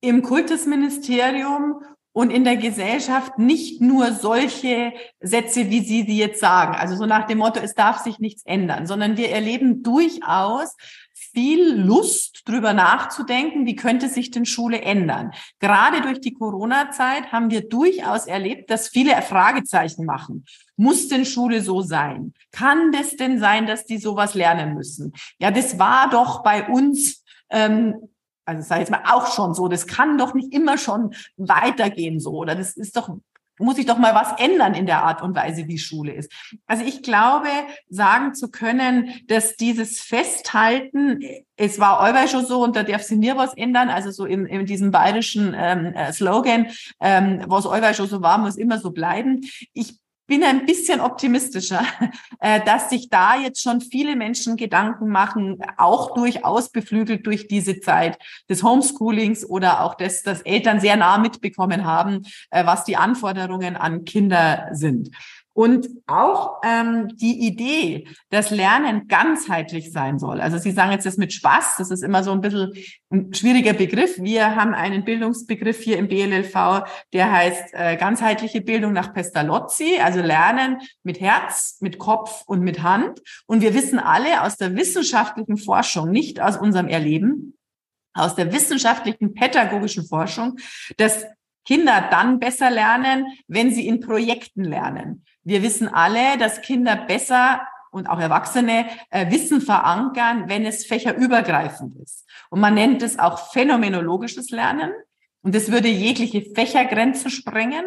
[0.00, 1.82] im Kultusministerium
[2.20, 7.06] und in der Gesellschaft nicht nur solche Sätze, wie Sie sie jetzt sagen, also so
[7.06, 10.76] nach dem Motto, es darf sich nichts ändern, sondern wir erleben durchaus
[11.14, 15.30] viel Lust, drüber nachzudenken, wie könnte sich denn Schule ändern.
[15.60, 20.44] Gerade durch die Corona-Zeit haben wir durchaus erlebt, dass viele Fragezeichen machen.
[20.76, 22.34] Muss denn Schule so sein?
[22.52, 25.14] Kann das denn sein, dass die sowas lernen müssen?
[25.38, 27.94] Ja, das war doch bei uns ähm,
[28.50, 32.32] also sage jetzt mal auch schon so, das kann doch nicht immer schon weitergehen so
[32.32, 33.10] oder das ist doch
[33.60, 36.32] muss ich doch mal was ändern in der Art und Weise, wie Schule ist.
[36.66, 37.48] Also ich glaube,
[37.88, 41.20] sagen zu können, dass dieses Festhalten,
[41.56, 44.46] es war euer schon so und da darf sich mir was ändern, also so in,
[44.46, 46.68] in diesem bayerischen ähm, äh, Slogan,
[47.00, 49.42] ähm, was euer schon so war, muss immer so bleiben.
[49.74, 49.99] Ich
[50.30, 51.84] bin ein bisschen optimistischer,
[52.40, 57.80] äh, dass sich da jetzt schon viele Menschen Gedanken machen, auch durchaus beflügelt durch diese
[57.80, 58.16] Zeit
[58.48, 63.76] des Homeschoolings oder auch des, dass Eltern sehr nah mitbekommen haben, äh, was die Anforderungen
[63.76, 65.10] an Kinder sind.
[65.52, 70.40] Und auch ähm, die Idee, dass Lernen ganzheitlich sein soll.
[70.40, 72.72] Also Sie sagen jetzt das mit Spaß, das ist immer so ein bisschen
[73.10, 74.18] ein schwieriger Begriff.
[74.18, 80.20] Wir haben einen Bildungsbegriff hier im BLLV, der heißt äh, ganzheitliche Bildung nach Pestalozzi, also
[80.20, 83.20] Lernen mit Herz, mit Kopf und mit Hand.
[83.46, 87.58] Und wir wissen alle aus der wissenschaftlichen Forschung, nicht aus unserem Erleben,
[88.14, 90.58] aus der wissenschaftlichen pädagogischen Forschung,
[90.96, 91.26] dass
[91.66, 95.24] Kinder dann besser lernen, wenn sie in Projekten lernen.
[95.42, 101.96] Wir wissen alle, dass Kinder besser und auch Erwachsene äh, Wissen verankern, wenn es fächerübergreifend
[101.96, 102.26] ist.
[102.50, 104.92] Und man nennt es auch phänomenologisches Lernen.
[105.42, 107.84] Und das würde jegliche Fächergrenzen sprengen.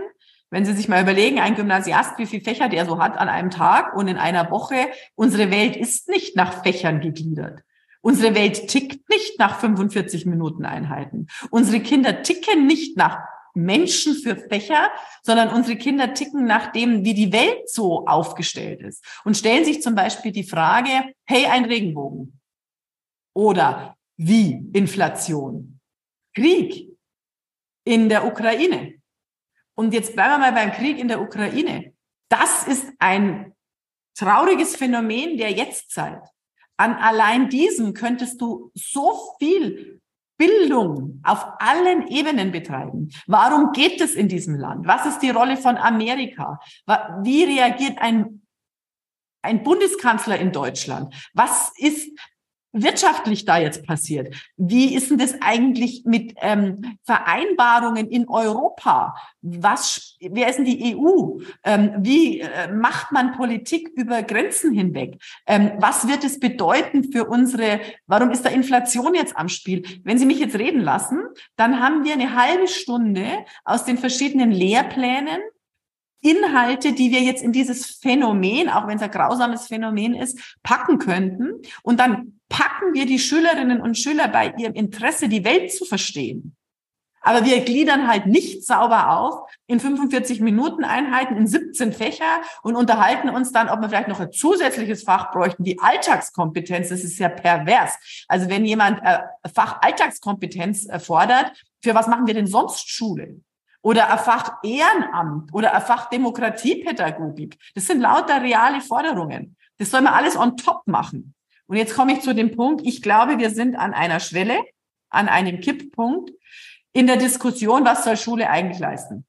[0.49, 3.49] Wenn Sie sich mal überlegen, ein Gymnasiast, wie viele Fächer der so hat an einem
[3.49, 7.63] Tag und in einer Woche, unsere Welt ist nicht nach Fächern gegliedert.
[8.01, 11.27] Unsere Welt tickt nicht nach 45 Minuten Einheiten.
[11.49, 13.19] Unsere Kinder ticken nicht nach
[13.53, 19.03] Menschen für Fächer, sondern unsere Kinder ticken nach dem, wie die Welt so aufgestellt ist
[19.23, 22.39] und stellen sich zum Beispiel die Frage, hey, ein Regenbogen
[23.33, 25.79] oder wie Inflation,
[26.35, 26.89] Krieg
[27.85, 28.95] in der Ukraine.
[29.75, 31.93] Und jetzt bleiben wir mal beim Krieg in der Ukraine.
[32.29, 33.53] Das ist ein
[34.15, 36.21] trauriges Phänomen der Jetztzeit.
[36.77, 40.01] An allein diesem könntest du so viel
[40.43, 43.09] Bildung auf allen Ebenen betreiben.
[43.27, 44.85] Warum geht es in diesem Land?
[44.85, 46.59] Was ist die Rolle von Amerika?
[47.21, 48.41] Wie reagiert ein,
[49.41, 51.15] ein Bundeskanzler in Deutschland?
[51.33, 52.09] Was ist
[52.73, 54.35] wirtschaftlich da jetzt passiert?
[54.57, 59.15] Wie ist denn das eigentlich mit ähm, Vereinbarungen in Europa?
[59.41, 61.37] Was, wer ist denn die EU?
[61.63, 65.21] Ähm, wie äh, macht man Politik über Grenzen hinweg?
[65.45, 69.83] Ähm, was wird es bedeuten für unsere, warum ist da Inflation jetzt am Spiel?
[70.03, 71.19] Wenn Sie mich jetzt reden lassen,
[71.55, 73.25] dann haben wir eine halbe Stunde
[73.63, 75.39] aus den verschiedenen Lehrplänen
[76.23, 80.97] Inhalte, die wir jetzt in dieses Phänomen, auch wenn es ein grausames Phänomen ist, packen
[80.97, 81.61] könnten.
[81.83, 86.55] Und dann packen wir die Schülerinnen und Schüler bei ihrem Interesse, die Welt zu verstehen.
[87.25, 92.75] Aber wir gliedern halt nicht sauber auf in 45 Minuten Einheiten in 17 Fächer und
[92.75, 96.89] unterhalten uns dann, ob wir vielleicht noch ein zusätzliches Fach bräuchten, die Alltagskompetenz.
[96.89, 97.97] Das ist ja pervers.
[98.27, 99.19] Also wenn jemand äh,
[99.51, 103.39] Fach Alltagskompetenz fordert, für was machen wir denn sonst Schule?
[103.81, 107.57] Oder ein Fach Ehrenamt oder ein Fach Demokratiepädagogik.
[107.73, 109.55] Das sind lauter reale Forderungen.
[109.79, 111.33] Das soll man alles on top machen.
[111.73, 114.63] Und jetzt komme ich zu dem Punkt, ich glaube, wir sind an einer Schwelle,
[115.09, 116.29] an einem Kipppunkt
[116.91, 119.25] in der Diskussion, was soll Schule eigentlich leisten.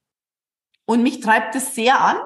[0.85, 2.17] Und mich treibt es sehr an.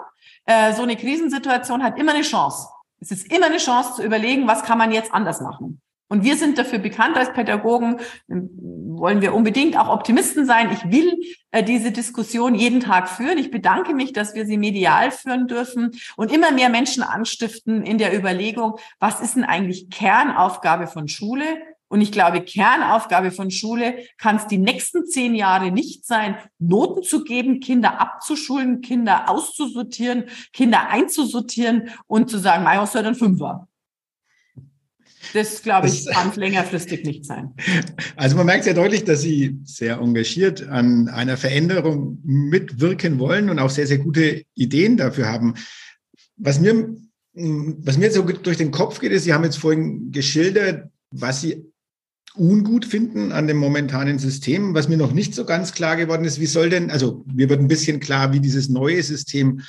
[0.44, 2.68] Äh, so eine Krisensituation hat immer eine Chance.
[3.00, 5.80] Es ist immer eine Chance zu überlegen, was kann man jetzt anders machen.
[6.10, 10.72] Und wir sind dafür bekannt als Pädagogen, wollen wir unbedingt auch Optimisten sein.
[10.72, 13.38] Ich will äh, diese Diskussion jeden Tag führen.
[13.38, 18.00] Ich bedanke mich, dass wir sie medial führen dürfen und immer mehr Menschen anstiften in
[18.00, 21.46] der Überlegung, was ist denn eigentlich Kernaufgabe von Schule?
[21.90, 27.04] Und ich glaube, Kernaufgabe von Schule kann es die nächsten zehn Jahre nicht sein, Noten
[27.04, 33.16] zu geben, Kinder abzuschulen, Kinder auszusortieren, Kinder einzusortieren und zu sagen, mein, was soll denn
[33.16, 33.69] Fünfer?
[35.34, 37.54] Das, glaube ich, kann längerfristig nicht sein.
[38.16, 43.60] Also man merkt sehr deutlich, dass Sie sehr engagiert an einer Veränderung mitwirken wollen und
[43.60, 45.56] auch sehr, sehr gute Ideen dafür haben.
[46.38, 46.96] Was mir,
[47.34, 51.66] was mir so durch den Kopf geht, ist, Sie haben jetzt vorhin geschildert, was Sie
[52.36, 54.74] ungut finden an dem momentanen System.
[54.74, 57.60] Was mir noch nicht so ganz klar geworden ist, wie soll denn, also mir wird
[57.60, 59.62] ein bisschen klar, wie dieses neue System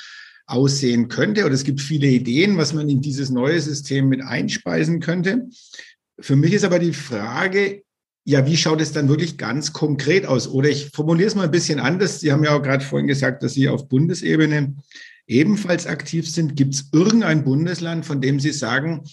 [0.45, 1.45] aussehen könnte.
[1.45, 5.47] Oder es gibt viele Ideen, was man in dieses neue System mit einspeisen könnte.
[6.19, 7.83] Für mich ist aber die Frage,
[8.23, 10.47] ja, wie schaut es dann wirklich ganz konkret aus?
[10.47, 12.19] Oder ich formuliere es mal ein bisschen anders.
[12.19, 14.75] Sie haben ja auch gerade vorhin gesagt, dass Sie auf Bundesebene
[15.25, 16.55] ebenfalls aktiv sind.
[16.55, 19.03] Gibt es irgendein Bundesland, von dem Sie sagen,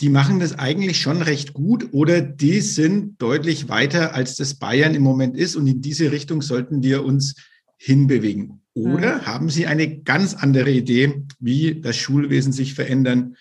[0.00, 4.94] die machen das eigentlich schon recht gut oder die sind deutlich weiter, als das Bayern
[4.94, 7.34] im Moment ist und in diese Richtung sollten wir uns
[7.82, 8.62] hinbewegen?
[8.74, 9.26] Oder mhm.
[9.26, 13.36] haben Sie eine ganz andere Idee, wie das Schulwesen sich verändern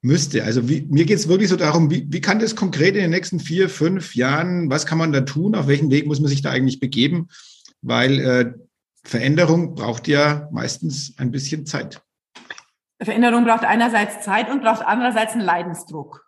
[0.00, 0.44] müsste?
[0.44, 3.10] Also wie, mir geht es wirklich so darum, wie, wie kann das konkret in den
[3.10, 5.54] nächsten vier, fünf Jahren, was kann man da tun?
[5.54, 7.28] Auf welchen Weg muss man sich da eigentlich begeben?
[7.82, 8.52] Weil äh,
[9.04, 12.02] Veränderung braucht ja meistens ein bisschen Zeit.
[13.00, 16.26] Veränderung braucht einerseits Zeit und braucht andererseits einen Leidensdruck.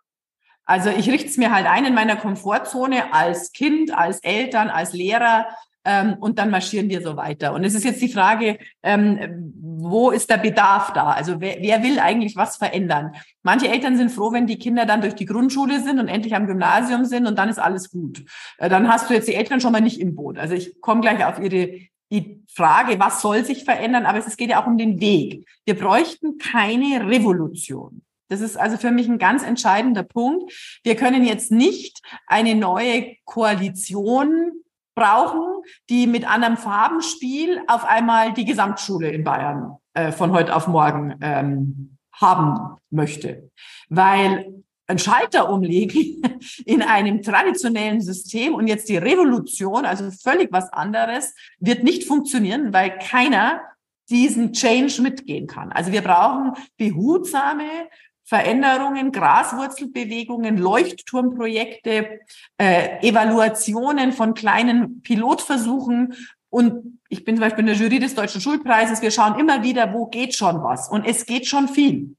[0.65, 4.93] Also ich richte es mir halt ein in meiner Komfortzone als Kind, als Eltern, als
[4.93, 5.47] Lehrer,
[5.85, 7.53] ähm, und dann marschieren wir so weiter.
[7.53, 11.11] Und es ist jetzt die Frage, ähm, wo ist der Bedarf da?
[11.11, 13.13] Also wer, wer will eigentlich was verändern?
[13.43, 16.47] Manche Eltern sind froh, wenn die Kinder dann durch die Grundschule sind und endlich am
[16.47, 18.25] Gymnasium sind und dann ist alles gut.
[18.57, 20.37] Äh, dann hast du jetzt die Eltern schon mal nicht im Boot.
[20.39, 21.79] Also ich komme gleich auf Ihre
[22.11, 25.47] die Frage, was soll sich verändern, aber es geht ja auch um den Weg.
[25.65, 28.03] Wir bräuchten keine Revolution.
[28.27, 30.51] Das ist also für mich ein ganz entscheidender Punkt.
[30.83, 34.51] Wir können jetzt nicht eine neue Koalition
[34.95, 40.67] brauchen, die mit anderem Farbenspiel auf einmal die Gesamtschule in Bayern äh, von heute auf
[40.67, 43.51] morgen ähm, haben möchte.
[43.89, 46.21] Weil ein Schalter umlegen
[46.65, 52.73] in einem traditionellen System und jetzt die Revolution, also völlig was anderes, wird nicht funktionieren,
[52.73, 53.61] weil keiner
[54.09, 55.71] diesen Change mitgehen kann.
[55.71, 57.89] Also wir brauchen behutsame
[58.25, 62.21] Veränderungen, Graswurzelbewegungen, Leuchtturmprojekte,
[62.57, 66.15] äh, Evaluationen von kleinen Pilotversuchen.
[66.49, 69.03] Und ich bin zum Beispiel in der Jury des Deutschen Schulpreises.
[69.03, 70.89] Wir schauen immer wieder, wo geht schon was.
[70.89, 72.15] Und es geht schon viel.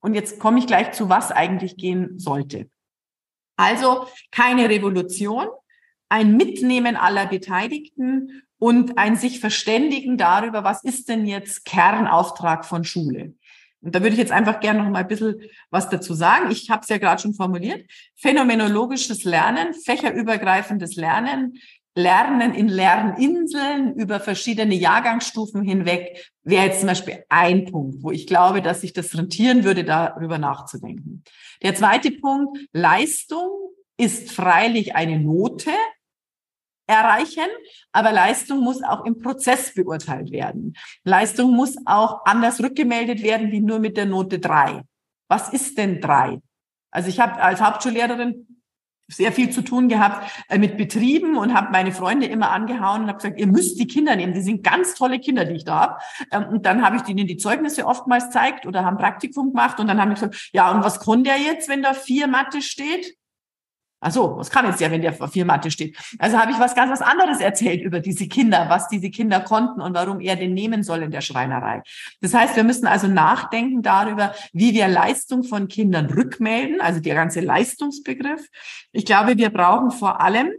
[0.00, 2.68] Und jetzt komme ich gleich zu, was eigentlich gehen sollte.
[3.56, 5.46] Also keine Revolution,
[6.08, 12.84] ein Mitnehmen aller Beteiligten und ein sich verständigen darüber, was ist denn jetzt Kernauftrag von
[12.84, 13.34] Schule.
[13.84, 15.36] Und da würde ich jetzt einfach gerne noch mal ein bisschen
[15.70, 16.50] was dazu sagen.
[16.50, 17.84] Ich habe es ja gerade schon formuliert.
[18.16, 21.58] Phänomenologisches Lernen, fächerübergreifendes Lernen,
[21.96, 28.26] Lernen in Lerninseln über verschiedene Jahrgangsstufen hinweg wäre jetzt zum Beispiel ein Punkt, wo ich
[28.26, 31.22] glaube, dass sich das rentieren würde, darüber nachzudenken.
[31.62, 33.48] Der zweite Punkt, Leistung
[33.96, 35.70] ist freilich eine Note
[36.86, 37.48] erreichen,
[37.92, 40.74] aber Leistung muss auch im Prozess beurteilt werden.
[41.04, 44.82] Leistung muss auch anders rückgemeldet werden wie nur mit der Note drei.
[45.28, 46.40] Was ist denn drei?
[46.90, 48.46] Also ich habe als Hauptschullehrerin
[49.08, 53.08] sehr viel zu tun gehabt äh, mit Betrieben und habe meine Freunde immer angehauen und
[53.08, 54.32] habe gesagt, ihr müsst die Kinder nehmen.
[54.32, 55.98] Die sind ganz tolle Kinder, die ich da habe.
[56.30, 59.88] Ähm, und dann habe ich denen die Zeugnisse oftmals zeigt oder haben Praktikum gemacht und
[59.88, 63.14] dann haben die gesagt, ja, und was konnte der jetzt, wenn da vier Mathe steht?
[64.06, 65.96] Ach so, was kann jetzt ja, wenn der vor vier Mathe steht?
[66.18, 69.80] Also habe ich was ganz was anderes erzählt über diese Kinder, was diese Kinder konnten
[69.80, 71.82] und warum er den nehmen soll in der Schreinerei.
[72.20, 77.14] Das heißt, wir müssen also nachdenken darüber, wie wir Leistung von Kindern rückmelden, also der
[77.14, 78.46] ganze Leistungsbegriff.
[78.92, 80.52] Ich glaube, wir brauchen vor allem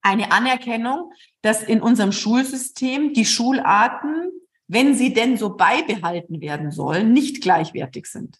[0.00, 4.30] eine Anerkennung, dass in unserem Schulsystem die Schularten,
[4.68, 8.38] wenn sie denn so beibehalten werden sollen, nicht gleichwertig sind.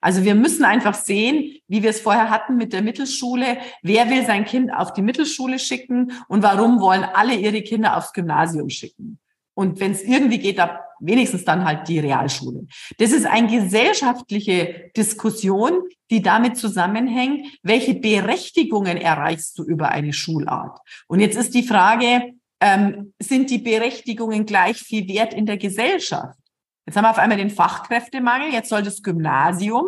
[0.00, 3.58] Also wir müssen einfach sehen, wie wir es vorher hatten mit der Mittelschule.
[3.82, 8.12] Wer will sein Kind auf die Mittelschule schicken und warum wollen alle ihre Kinder aufs
[8.12, 9.18] Gymnasium schicken?
[9.54, 12.66] Und wenn es irgendwie geht, ab wenigstens dann halt die Realschule.
[12.98, 20.78] Das ist eine gesellschaftliche Diskussion, die damit zusammenhängt, welche Berechtigungen erreichst du über eine Schulart?
[21.08, 26.38] Und jetzt ist die Frage, ähm, sind die Berechtigungen gleich viel wert in der Gesellschaft?
[26.86, 28.52] Jetzt haben wir auf einmal den Fachkräftemangel.
[28.52, 29.86] Jetzt soll das Gymnasium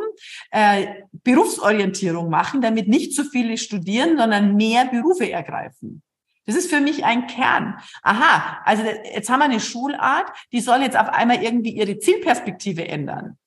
[0.50, 6.02] äh, Berufsorientierung machen, damit nicht so viele studieren, sondern mehr Berufe ergreifen.
[6.46, 7.78] Das ist für mich ein Kern.
[8.02, 12.88] Aha, also jetzt haben wir eine Schulart, die soll jetzt auf einmal irgendwie ihre Zielperspektive
[12.88, 13.38] ändern.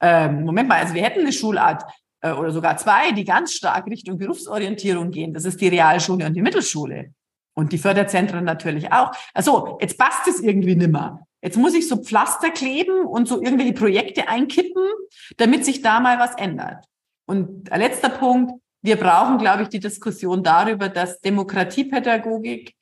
[0.00, 1.84] Ähm, Moment mal, also wir hätten eine Schulart
[2.20, 5.32] äh, oder sogar zwei, die ganz stark Richtung Berufsorientierung gehen.
[5.32, 7.14] Das ist die Realschule und die Mittelschule.
[7.54, 9.12] Und die Förderzentren natürlich auch.
[9.34, 11.26] Also, jetzt passt es irgendwie nimmer.
[11.42, 14.84] Jetzt muss ich so Pflaster kleben und so irgendwelche Projekte einkippen,
[15.36, 16.84] damit sich da mal was ändert.
[17.26, 22.74] Und letzter Punkt, wir brauchen, glaube ich, die Diskussion darüber, dass Demokratiepädagogik,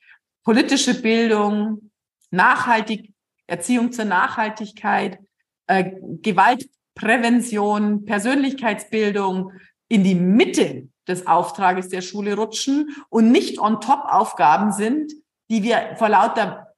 [0.43, 1.91] politische Bildung,
[2.29, 3.13] nachhaltig,
[3.47, 5.19] Erziehung zur Nachhaltigkeit,
[5.67, 9.51] äh, Gewaltprävention, Persönlichkeitsbildung
[9.89, 15.11] in die Mitte des Auftrages der Schule rutschen und nicht on top Aufgaben sind,
[15.49, 16.70] die wir vor lauter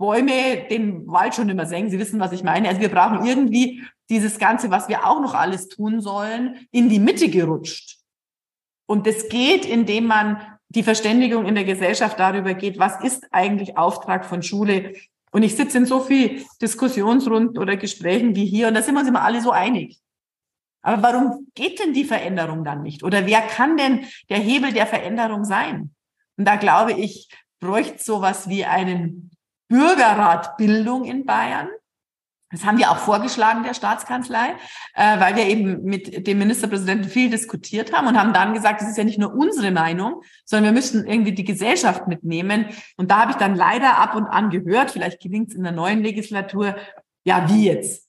[0.00, 1.90] Bäume den Wald schon immer senken.
[1.90, 2.68] Sie wissen, was ich meine.
[2.68, 6.98] Also wir brauchen irgendwie dieses Ganze, was wir auch noch alles tun sollen, in die
[6.98, 7.98] Mitte gerutscht.
[8.86, 13.76] Und das geht, indem man die Verständigung in der Gesellschaft darüber geht, was ist eigentlich
[13.76, 14.94] Auftrag von Schule.
[15.32, 19.00] Und ich sitze in so viel Diskussionsrunden oder Gesprächen wie hier und da sind wir
[19.00, 19.98] uns immer alle so einig.
[20.80, 23.04] Aber warum geht denn die Veränderung dann nicht?
[23.04, 25.94] Oder wer kann denn der Hebel der Veränderung sein?
[26.38, 27.28] Und da glaube ich,
[27.60, 29.30] bräuchte sowas wie einen
[29.70, 31.68] Bürgerrat Bildung in Bayern.
[32.50, 34.56] Das haben wir auch vorgeschlagen der Staatskanzlei,
[34.94, 38.90] äh, weil wir eben mit dem Ministerpräsidenten viel diskutiert haben und haben dann gesagt, das
[38.90, 42.66] ist ja nicht nur unsere Meinung, sondern wir müssen irgendwie die Gesellschaft mitnehmen.
[42.96, 45.72] Und da habe ich dann leider ab und an gehört, vielleicht gelingt es in der
[45.72, 46.76] neuen Legislatur,
[47.24, 48.08] ja, wie jetzt?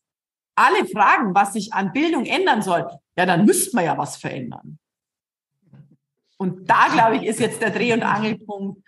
[0.55, 2.87] Alle fragen, was sich an Bildung ändern soll.
[3.15, 4.79] Ja, dann müsste man ja was verändern.
[6.37, 8.81] Und da, glaube ich, ist jetzt der Dreh- und Angelpunkt,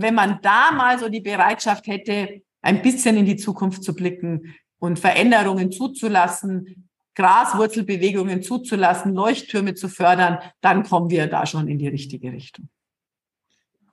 [0.00, 4.54] wenn man da mal so die Bereitschaft hätte, ein bisschen in die Zukunft zu blicken
[4.78, 11.88] und Veränderungen zuzulassen, Graswurzelbewegungen zuzulassen, Leuchttürme zu fördern, dann kommen wir da schon in die
[11.88, 12.68] richtige Richtung.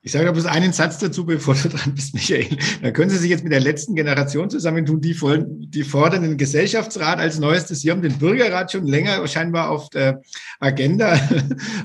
[0.06, 2.58] Ich sage bloß einen Satz dazu, bevor du dran bist, Michael.
[2.84, 5.18] Da können Sie sich jetzt mit der letzten Generation zusammentun, die,
[5.70, 7.82] die fordern den Gesellschaftsrat als neuestes.
[7.82, 10.22] Sie haben den Bürgerrat schon länger scheinbar auf der
[10.60, 11.20] Agenda.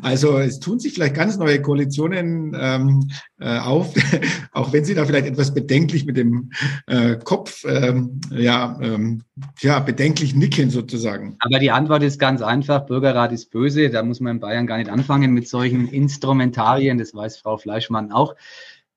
[0.03, 3.09] Also es tun sich vielleicht ganz neue Koalitionen ähm,
[3.39, 3.95] äh, auf,
[4.53, 6.51] auch wenn Sie da vielleicht etwas bedenklich mit dem
[6.87, 9.23] äh, Kopf, ähm, ja, ähm,
[9.61, 11.37] ja, bedenklich nicken sozusagen.
[11.41, 12.87] Aber die Antwort ist ganz einfach.
[12.87, 13.91] Bürgerrat ist böse.
[13.91, 16.99] Da muss man in Bayern gar nicht anfangen mit solchen Instrumentarien.
[16.99, 18.37] Das weiß Frau Fleischmann auch.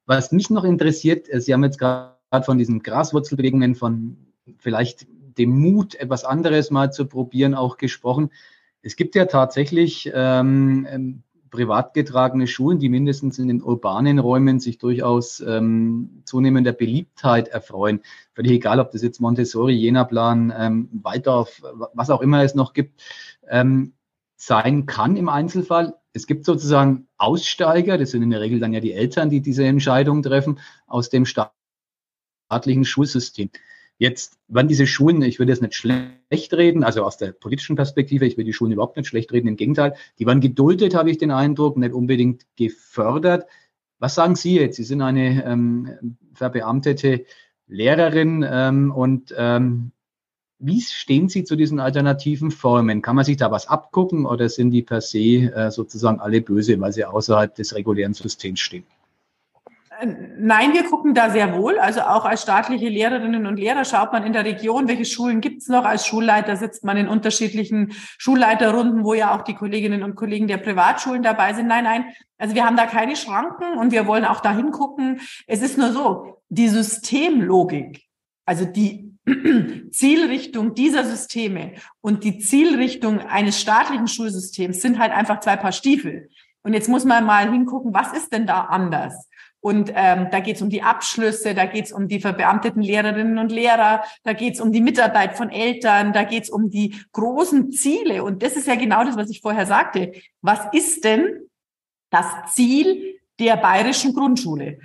[0.05, 4.17] Was mich noch interessiert, äh, Sie haben jetzt gerade von diesen Graswurzelbewegungen, von
[4.57, 5.07] vielleicht
[5.37, 8.29] dem Mut, etwas anderes mal zu probieren, auch gesprochen.
[8.81, 14.59] Es gibt ja tatsächlich ähm, ähm, privat getragene Schulen, die mindestens in den urbanen Räumen
[14.59, 18.01] sich durchaus ähm, zunehmender Beliebtheit erfreuen.
[18.33, 21.61] Völlig egal, ob das jetzt Montessori, Jena-Plan, ähm, Waldorf,
[21.93, 23.01] was auch immer es noch gibt,
[23.47, 23.93] ähm,
[24.35, 28.81] sein kann im Einzelfall es gibt sozusagen Aussteiger, das sind in der Regel dann ja
[28.81, 33.49] die Eltern, die diese Entscheidung treffen, aus dem staatlichen Schulsystem.
[33.97, 38.25] Jetzt werden diese Schulen, ich würde jetzt nicht schlecht reden, also aus der politischen Perspektive,
[38.25, 41.17] ich will die Schulen überhaupt nicht schlecht reden, im Gegenteil, die werden geduldet, habe ich
[41.17, 43.45] den Eindruck, nicht unbedingt gefördert.
[43.99, 44.75] Was sagen Sie jetzt?
[44.75, 47.23] Sie sind eine ähm, verbeamtete
[47.67, 49.92] Lehrerin ähm, und ähm,
[50.65, 53.01] wie stehen Sie zu diesen alternativen Formen?
[53.01, 56.79] Kann man sich da was abgucken oder sind die per se äh, sozusagen alle böse,
[56.79, 58.85] weil sie außerhalb des regulären Systems stehen?
[59.99, 60.07] Äh,
[60.37, 61.79] nein, wir gucken da sehr wohl.
[61.79, 65.61] Also auch als staatliche Lehrerinnen und Lehrer schaut man in der Region, welche Schulen gibt
[65.61, 65.83] es noch.
[65.83, 70.57] Als Schulleiter sitzt man in unterschiedlichen Schulleiterrunden, wo ja auch die Kolleginnen und Kollegen der
[70.57, 71.67] Privatschulen dabei sind.
[71.67, 72.05] Nein, nein,
[72.37, 75.19] also wir haben da keine Schranken und wir wollen auch da hingucken.
[75.45, 78.03] Es ist nur so, die Systemlogik,
[78.45, 79.13] also die
[79.91, 86.29] Zielrichtung dieser Systeme und die Zielrichtung eines staatlichen Schulsystems sind halt einfach zwei Paar Stiefel.
[86.63, 89.29] Und jetzt muss man mal hingucken, was ist denn da anders?
[89.59, 93.37] Und ähm, da geht es um die Abschlüsse, da geht es um die verbeamteten Lehrerinnen
[93.37, 97.01] und Lehrer, da geht es um die Mitarbeit von Eltern, da geht es um die
[97.13, 98.25] großen Ziele.
[98.25, 100.11] Und das ist ja genau das, was ich vorher sagte.
[100.41, 101.49] Was ist denn
[102.09, 104.79] das Ziel der bayerischen Grundschule?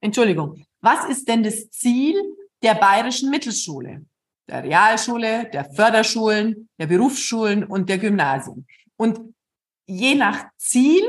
[0.00, 0.64] Entschuldigung.
[0.80, 2.14] Was ist denn das Ziel
[2.62, 4.04] der bayerischen Mittelschule,
[4.48, 8.66] der Realschule, der Förderschulen, der Berufsschulen und der Gymnasien.
[8.96, 9.34] Und
[9.86, 11.02] je nach Ziel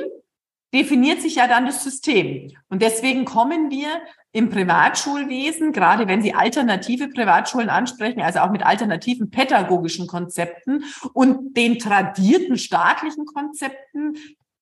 [0.73, 2.51] definiert sich ja dann das System.
[2.69, 3.89] Und deswegen kommen wir
[4.31, 11.57] im Privatschulwesen, gerade wenn Sie alternative Privatschulen ansprechen, also auch mit alternativen pädagogischen Konzepten und
[11.57, 14.15] den tradierten staatlichen Konzepten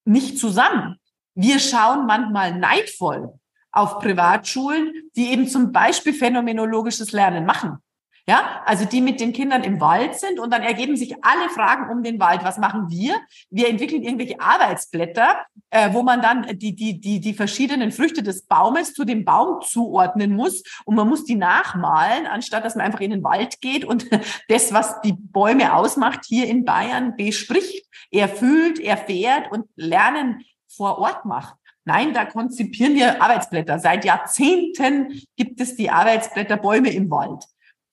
[0.05, 0.95] nicht zusammen.
[1.35, 3.38] Wir schauen manchmal neidvoll
[3.71, 7.77] auf Privatschulen, die eben zum Beispiel phänomenologisches Lernen machen.
[8.29, 11.89] Ja, also die mit den Kindern im Wald sind und dann ergeben sich alle Fragen
[11.89, 12.43] um den Wald.
[12.43, 13.15] Was machen wir?
[13.49, 18.45] Wir entwickeln irgendwelche Arbeitsblätter, äh, wo man dann die, die, die, die verschiedenen Früchte des
[18.45, 22.99] Baumes zu dem Baum zuordnen muss und man muss die nachmalen, anstatt dass man einfach
[22.99, 24.05] in den Wald geht und
[24.47, 27.87] das, was die Bäume ausmacht, hier in Bayern bespricht.
[28.11, 31.55] Er fühlt, er fährt und Lernen vor Ort macht.
[31.89, 33.79] Nein, da konzipieren wir Arbeitsblätter.
[33.79, 37.45] Seit Jahrzehnten gibt es die Arbeitsblätter Bäume im Wald.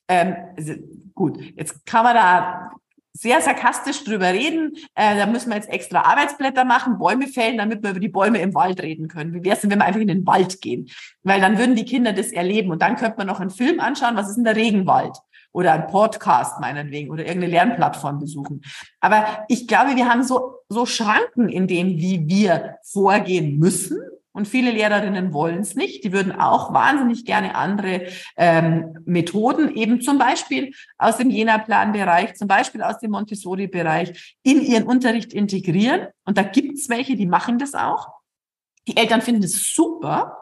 [0.07, 0.73] Ähm, also
[1.15, 2.71] gut, jetzt kann man da
[3.13, 4.75] sehr sarkastisch drüber reden.
[4.93, 8.39] Äh, da müssen wir jetzt extra Arbeitsblätter machen, Bäume fällen, damit wir über die Bäume
[8.39, 9.33] im Wald reden können.
[9.33, 10.91] Wie wäre es denn, wenn wir einfach in den Wald gehen?
[11.23, 14.15] Weil dann würden die Kinder das erleben und dann könnte man noch einen Film anschauen,
[14.15, 15.17] was ist denn der Regenwald?
[15.57, 18.61] Oder ein Podcast meinetwegen oder irgendeine Lernplattform besuchen.
[18.99, 23.97] Aber ich glaube, wir haben so, so Schranken in dem, wie wir vorgehen müssen.
[24.33, 26.03] Und viele Lehrerinnen wollen es nicht.
[26.03, 28.03] Die würden auch wahnsinnig gerne andere
[28.35, 34.83] ähm, Methoden, eben zum Beispiel aus dem Jena-Plan-Bereich, zum Beispiel aus dem Montessori-Bereich, in ihren
[34.83, 36.09] Unterricht integrieren.
[36.23, 38.09] Und da gibt es welche, die machen das auch.
[38.87, 40.37] Die Eltern finden es super.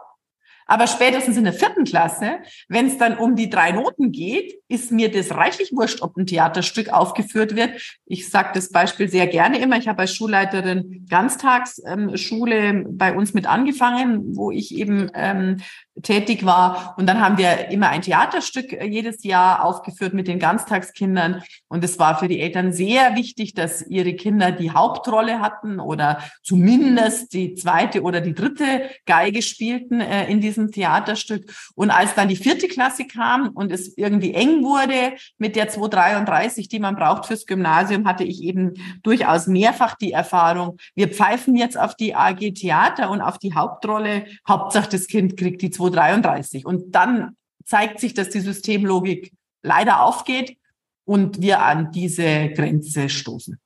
[0.66, 4.92] Aber spätestens in der vierten Klasse, wenn es dann um die drei Noten geht, ist
[4.92, 7.80] mir das reichlich wurscht, ob ein Theaterstück aufgeführt wird.
[8.06, 9.78] Ich sage das Beispiel sehr gerne immer.
[9.78, 15.58] Ich habe als Schulleiterin Ganztagsschule ähm, bei uns mit angefangen, wo ich eben ähm,
[16.04, 16.96] tätig war.
[16.98, 21.42] Und dann haben wir immer ein Theaterstück äh, jedes Jahr aufgeführt mit den Ganztagskindern.
[21.68, 26.20] Und es war für die Eltern sehr wichtig, dass ihre Kinder die Hauptrolle hatten oder
[26.44, 31.52] zumindest die zweite oder die dritte Geige spielten äh, in diesem Theaterstück.
[31.76, 36.68] Und als dann die vierte Klasse kam und es irgendwie eng wurde mit der 233,
[36.68, 38.74] die man braucht fürs Gymnasium, hatte ich eben
[39.04, 44.26] durchaus mehrfach die Erfahrung, wir pfeifen jetzt auf die AG Theater und auf die Hauptrolle.
[44.48, 46.66] Hauptsache, das Kind kriegt die 233.
[46.66, 49.34] Und dann zeigt sich, dass die Systemlogik
[49.64, 50.58] leider aufgeht
[51.06, 53.60] und wir an diese Grenze stoßen.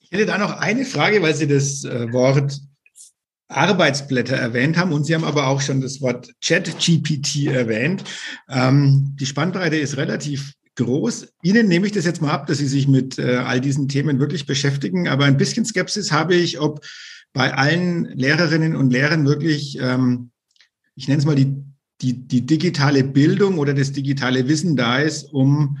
[0.00, 2.60] Ich hätte da noch eine Frage, weil Sie das äh, Wort
[3.48, 8.04] Arbeitsblätter erwähnt haben und Sie haben aber auch schon das Wort Chat-GPT erwähnt.
[8.48, 11.28] Ähm, die Spannbreite ist relativ groß.
[11.42, 14.18] Ihnen nehme ich das jetzt mal ab, dass Sie sich mit äh, all diesen Themen
[14.18, 16.84] wirklich beschäftigen, aber ein bisschen Skepsis habe ich, ob
[17.32, 20.30] bei allen Lehrerinnen und Lehrern wirklich, ähm,
[20.96, 21.54] ich nenne es mal die,
[22.00, 25.78] die, die digitale Bildung oder das digitale Wissen da ist, um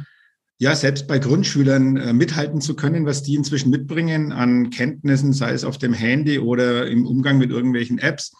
[0.58, 5.52] ja, selbst bei Grundschülern äh, mithalten zu können, was die inzwischen mitbringen an Kenntnissen, sei
[5.52, 8.32] es auf dem Handy oder im Umgang mit irgendwelchen Apps.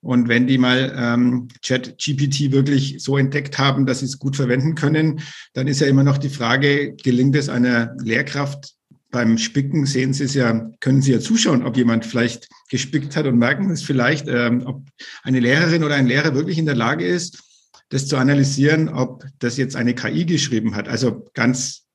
[0.00, 4.74] Und wenn die mal ähm, Chat-GPT wirklich so entdeckt haben, dass sie es gut verwenden
[4.74, 5.20] können,
[5.54, 8.74] dann ist ja immer noch die Frage, gelingt es einer Lehrkraft
[9.12, 13.26] beim Spicken, sehen Sie es ja, können Sie ja zuschauen, ob jemand vielleicht gespickt hat
[13.26, 14.88] und merken es vielleicht, ähm, ob
[15.22, 17.42] eine Lehrerin oder ein Lehrer wirklich in der Lage ist,
[17.90, 20.88] das zu analysieren, ob das jetzt eine KI geschrieben hat.
[20.88, 21.86] Also ganz,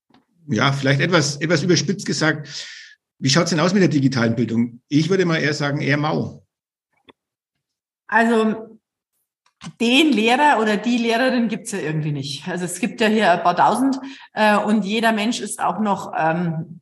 [0.48, 2.48] ja, vielleicht etwas, etwas überspitzt gesagt.
[3.18, 4.82] Wie schaut es denn aus mit der digitalen Bildung?
[4.88, 6.46] Ich würde mal eher sagen, eher mau.
[8.08, 8.80] Also
[9.82, 12.48] den Lehrer oder die Lehrerin gibt es ja irgendwie nicht.
[12.48, 14.00] Also es gibt ja hier ein paar tausend
[14.34, 16.80] äh, und jeder Mensch ist auch noch ähm,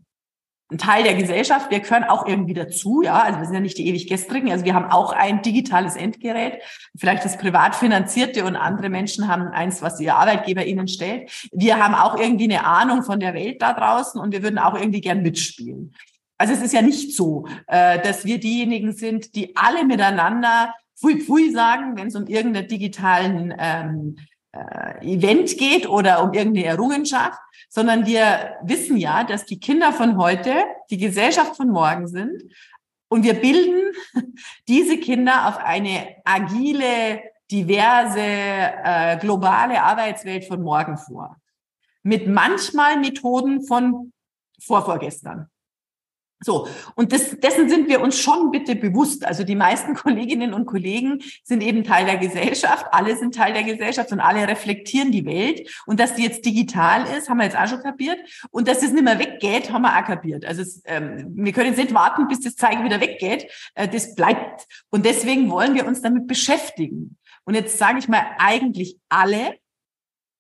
[0.71, 1.69] ein Teil der Gesellschaft.
[1.69, 3.21] Wir können auch irgendwie dazu, ja.
[3.21, 4.51] Also wir sind ja nicht die ewig Gestrigen.
[4.51, 6.61] Also wir haben auch ein digitales Endgerät,
[6.97, 11.29] vielleicht das privat finanzierte und andere Menschen haben eins, was ihr Arbeitgeber ihnen stellt.
[11.51, 14.73] Wir haben auch irgendwie eine Ahnung von der Welt da draußen und wir würden auch
[14.73, 15.93] irgendwie gern mitspielen.
[16.37, 21.21] Also es ist ja nicht so, äh, dass wir diejenigen sind, die alle miteinander Pfui
[21.21, 24.17] Pfui sagen, wenn es um irgendeinen digitalen ähm,
[24.55, 27.39] äh, Event geht oder um irgendeine Errungenschaft,
[27.69, 30.53] sondern wir wissen ja, dass die Kinder von heute
[30.89, 32.43] die Gesellschaft von morgen sind
[33.09, 33.93] und wir bilden
[34.67, 41.37] diese Kinder auf eine agile, diverse, äh, globale Arbeitswelt von morgen vor.
[42.03, 44.13] Mit manchmal Methoden von
[44.59, 45.49] vorvorgestern.
[46.41, 49.25] So, und das, dessen sind wir uns schon bitte bewusst.
[49.25, 53.63] Also die meisten Kolleginnen und Kollegen sind eben Teil der Gesellschaft, alle sind Teil der
[53.63, 55.69] Gesellschaft und alle reflektieren die Welt.
[55.85, 58.19] Und dass die jetzt digital ist, haben wir jetzt auch schon kapiert.
[58.51, 60.45] Und dass das nicht mehr weggeht, haben wir auch kapiert.
[60.45, 63.49] Also es, ähm, wir können jetzt nicht warten, bis das Zeigen wieder weggeht.
[63.73, 64.67] Äh, das bleibt.
[64.89, 67.17] Und deswegen wollen wir uns damit beschäftigen.
[67.45, 69.57] Und jetzt sage ich mal eigentlich alle.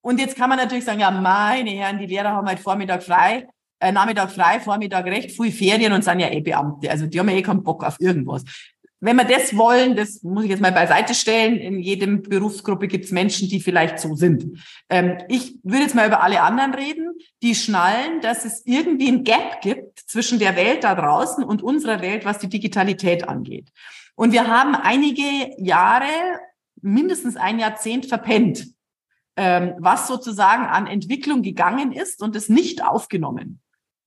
[0.01, 3.47] Und jetzt kann man natürlich sagen, ja, meine Herren, die Lehrer haben heute Vormittag frei
[3.81, 6.89] Nachmittag frei, Vormittag recht, viel Ferien und sind ja eh Beamte.
[6.89, 8.43] Also die haben ja eh keinen Bock auf irgendwas.
[9.01, 13.05] Wenn wir das wollen, das muss ich jetzt mal beiseite stellen, in jedem Berufsgruppe gibt
[13.05, 14.59] es Menschen, die vielleicht so sind.
[14.89, 17.11] Ähm, ich würde jetzt mal über alle anderen reden,
[17.43, 22.01] die schnallen, dass es irgendwie ein Gap gibt zwischen der Welt da draußen und unserer
[22.01, 23.69] Welt, was die Digitalität angeht.
[24.15, 26.07] Und wir haben einige Jahre,
[26.81, 28.65] mindestens ein Jahrzehnt verpennt,
[29.35, 33.61] ähm, was sozusagen an Entwicklung gegangen ist und es nicht aufgenommen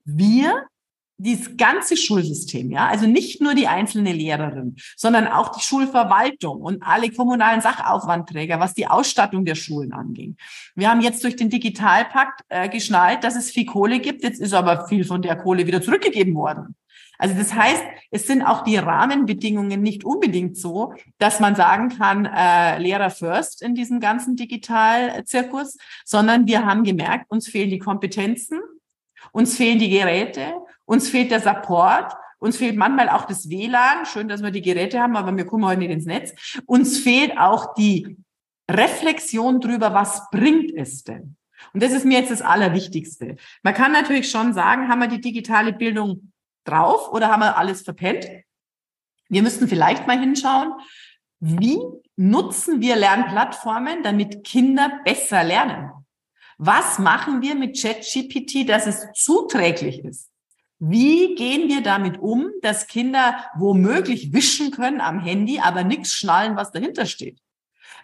[0.09, 0.67] wir
[1.21, 6.83] dieses ganze Schulsystem, ja, also nicht nur die einzelne Lehrerin, sondern auch die Schulverwaltung und
[6.83, 10.37] alle kommunalen Sachaufwandträger, was die Ausstattung der Schulen anging.
[10.77, 14.23] Wir haben jetzt durch den Digitalpakt äh, geschnallt, dass es viel Kohle gibt.
[14.23, 16.77] Jetzt ist aber viel von der Kohle wieder zurückgegeben worden.
[17.19, 17.83] Also das heißt,
[18.13, 23.61] es sind auch die Rahmenbedingungen nicht unbedingt so, dass man sagen kann, äh, Lehrer first
[23.61, 28.61] in diesem ganzen Digitalzirkus, sondern wir haben gemerkt, uns fehlen die Kompetenzen,
[29.33, 30.55] uns fehlen die Geräte,
[30.85, 34.07] uns fehlt der Support, uns fehlt manchmal auch das WLAN.
[34.07, 36.33] Schön, dass wir die Geräte haben, aber wir kommen heute nicht ins Netz.
[36.67, 38.17] Uns fehlt auch die
[38.71, 41.37] Reflexion drüber, was bringt es denn?
[41.73, 43.37] Und das ist mir jetzt das Allerwichtigste.
[43.63, 46.33] Man kann natürlich schon sagen, haben wir die digitale Bildung
[46.65, 48.29] drauf oder haben wir alles verpennt?
[49.29, 50.73] Wir müssten vielleicht mal hinschauen,
[51.41, 51.79] wie
[52.17, 55.91] nutzen wir Lernplattformen, damit Kinder besser lernen?
[56.59, 60.29] Was machen wir mit ChatGPT, dass es zuträglich ist?
[60.81, 66.57] Wie gehen wir damit um, dass Kinder womöglich wischen können am Handy, aber nichts schnallen,
[66.57, 67.41] was dahinter steht?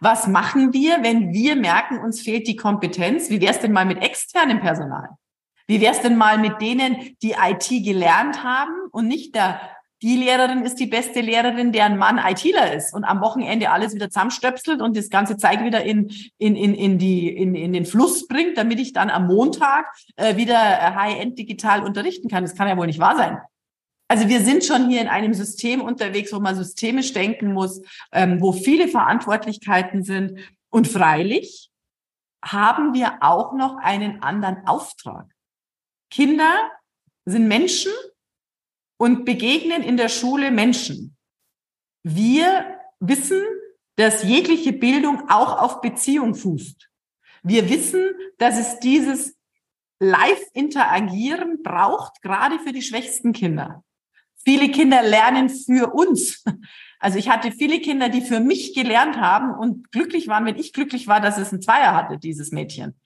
[0.00, 3.28] Was machen wir, wenn wir merken, uns fehlt die Kompetenz?
[3.30, 5.10] Wie wäre es denn mal mit externem Personal?
[5.66, 9.60] Wie wäre es denn mal mit denen, die IT gelernt haben und nicht der
[10.04, 14.10] die Lehrerin ist die beste Lehrerin, deren Mann ITler ist und am Wochenende alles wieder
[14.10, 18.28] zusammenstöpselt und das ganze Zeug wieder in, in, in, in, die, in, in den Fluss
[18.28, 19.86] bringt, damit ich dann am Montag
[20.16, 22.44] äh, wieder High-End digital unterrichten kann.
[22.44, 23.38] Das kann ja wohl nicht wahr sein.
[24.06, 27.80] Also wir sind schon hier in einem System unterwegs, wo man systemisch denken muss,
[28.12, 30.38] ähm, wo viele Verantwortlichkeiten sind.
[30.68, 31.70] Und freilich
[32.44, 35.24] haben wir auch noch einen anderen Auftrag.
[36.10, 36.70] Kinder
[37.24, 37.92] sind Menschen
[39.04, 41.14] und begegnen in der Schule Menschen.
[42.04, 43.42] Wir wissen,
[43.96, 46.88] dass jegliche Bildung auch auf Beziehung fußt.
[47.42, 48.02] Wir wissen,
[48.38, 49.36] dass es dieses
[50.00, 53.84] Live-Interagieren braucht, gerade für die schwächsten Kinder.
[54.42, 56.42] Viele Kinder lernen für uns.
[56.98, 60.72] Also ich hatte viele Kinder, die für mich gelernt haben und glücklich waren, wenn ich
[60.72, 62.98] glücklich war, dass es ein Zweier hatte, dieses Mädchen.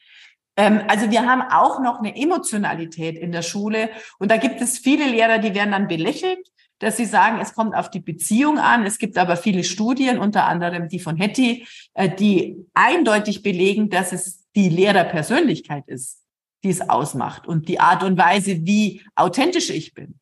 [0.58, 4.78] Ähm, also wir haben auch noch eine Emotionalität in der Schule und da gibt es
[4.78, 6.50] viele Lehrer, die werden dann belächelt,
[6.80, 8.84] dass sie sagen, es kommt auf die Beziehung an.
[8.84, 14.12] Es gibt aber viele Studien, unter anderem die von Hetty, äh, die eindeutig belegen, dass
[14.12, 16.22] es die Lehrerpersönlichkeit ist,
[16.64, 20.18] die es ausmacht und die Art und Weise, wie authentisch ich bin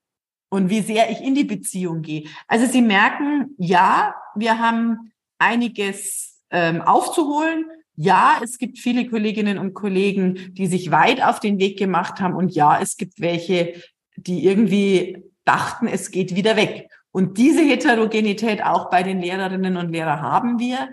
[0.51, 2.25] und wie sehr ich in die Beziehung gehe.
[2.47, 7.65] Also Sie merken, ja, wir haben einiges ähm, aufzuholen.
[7.97, 12.35] Ja, es gibt viele Kolleginnen und Kollegen, die sich weit auf den Weg gemacht haben.
[12.35, 13.83] Und ja, es gibt welche,
[14.17, 16.91] die irgendwie dachten, es geht wieder weg.
[17.11, 20.91] Und diese Heterogenität auch bei den Lehrerinnen und Lehrern haben wir.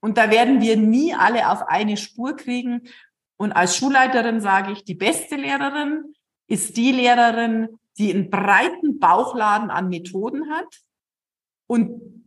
[0.00, 2.82] Und da werden wir nie alle auf eine Spur kriegen.
[3.36, 6.14] Und als Schulleiterin sage ich, die beste Lehrerin
[6.48, 10.82] ist die Lehrerin, die einen breiten Bauchladen an Methoden hat
[11.68, 12.26] und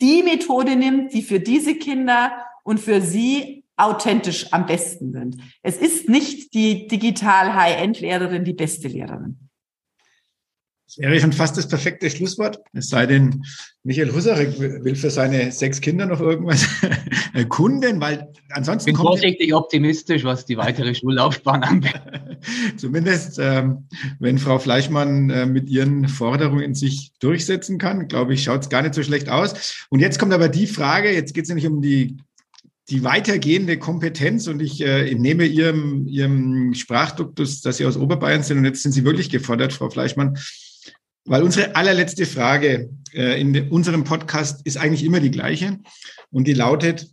[0.00, 5.38] die Methode nimmt, die für diese Kinder und für sie authentisch am besten sind.
[5.62, 9.38] Es ist nicht die digital High-End-Lehrerin die beste Lehrerin.
[10.84, 12.60] Das wäre schon fast das perfekte Schlusswort.
[12.74, 13.42] Es sei denn,
[13.84, 16.66] Michael Husarek will für seine sechs Kinder noch irgendwas
[17.32, 18.90] erkunden, weil ansonsten.
[18.90, 22.02] Ich bin vorsichtig optimistisch, was die weitere Schullaufbahn angeht.
[22.76, 23.86] Zumindest, ähm,
[24.18, 28.82] wenn Frau Fleischmann äh, mit ihren Forderungen sich durchsetzen kann, glaube ich, schaut es gar
[28.82, 29.86] nicht so schlecht aus.
[29.88, 32.18] Und jetzt kommt aber die Frage, jetzt geht es nämlich um die
[32.90, 38.58] die weitergehende Kompetenz und ich äh, nehme Ihrem, Ihrem Sprachduktus, dass Sie aus Oberbayern sind
[38.58, 40.38] und jetzt sind Sie wirklich gefordert, Frau Fleischmann,
[41.24, 45.78] weil unsere allerletzte Frage äh, in unserem Podcast ist eigentlich immer die gleiche
[46.30, 47.08] und die lautet,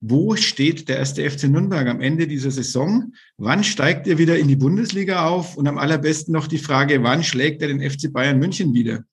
[0.00, 3.14] wo steht der erste FC Nürnberg am Ende dieser Saison?
[3.38, 5.56] Wann steigt er wieder in die Bundesliga auf?
[5.56, 9.04] Und am allerbesten noch die Frage, wann schlägt er den FC Bayern München wieder?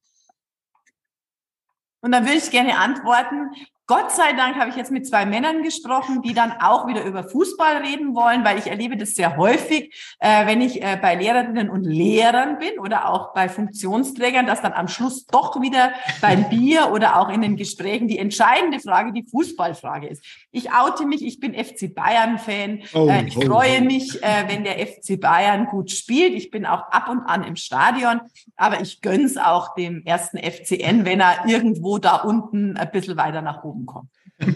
[2.01, 3.51] Und dann würde ich gerne antworten,
[3.91, 7.25] Gott sei Dank habe ich jetzt mit zwei Männern gesprochen, die dann auch wieder über
[7.25, 11.69] Fußball reden wollen, weil ich erlebe das sehr häufig, äh, wenn ich äh, bei Lehrerinnen
[11.69, 16.93] und Lehrern bin oder auch bei Funktionsträgern, dass dann am Schluss doch wieder beim Bier
[16.93, 20.23] oder auch in den Gesprächen die entscheidende Frage die Fußballfrage ist.
[20.53, 22.83] Ich oute mich, ich bin FC Bayern-Fan.
[22.93, 23.83] Oh, äh, ich oh, freue oh.
[23.83, 26.33] mich, äh, wenn der FC Bayern gut spielt.
[26.33, 28.21] Ich bin auch ab und an im Stadion,
[28.55, 33.41] aber ich gönn's auch dem ersten FCN, wenn er irgendwo da unten ein bisschen weiter
[33.41, 34.09] nach oben kommt.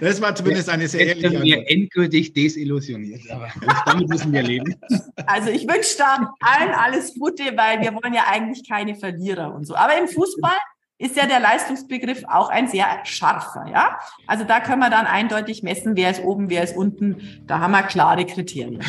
[0.00, 3.48] Das war zumindest eine sehr Jetzt ehrliche wir endgültig desillusioniert, aber
[3.86, 4.76] damit müssen wir leben.
[5.26, 9.66] Also ich wünsche da allen alles Gute, weil wir wollen ja eigentlich keine Verlierer und
[9.66, 9.74] so.
[9.74, 10.56] Aber im Fußball
[11.00, 13.98] ist ja der Leistungsbegriff auch ein sehr scharfer, ja.
[14.26, 17.16] Also da können wir dann eindeutig messen, wer ist oben, wer ist unten.
[17.46, 18.80] Da haben wir klare Kriterien.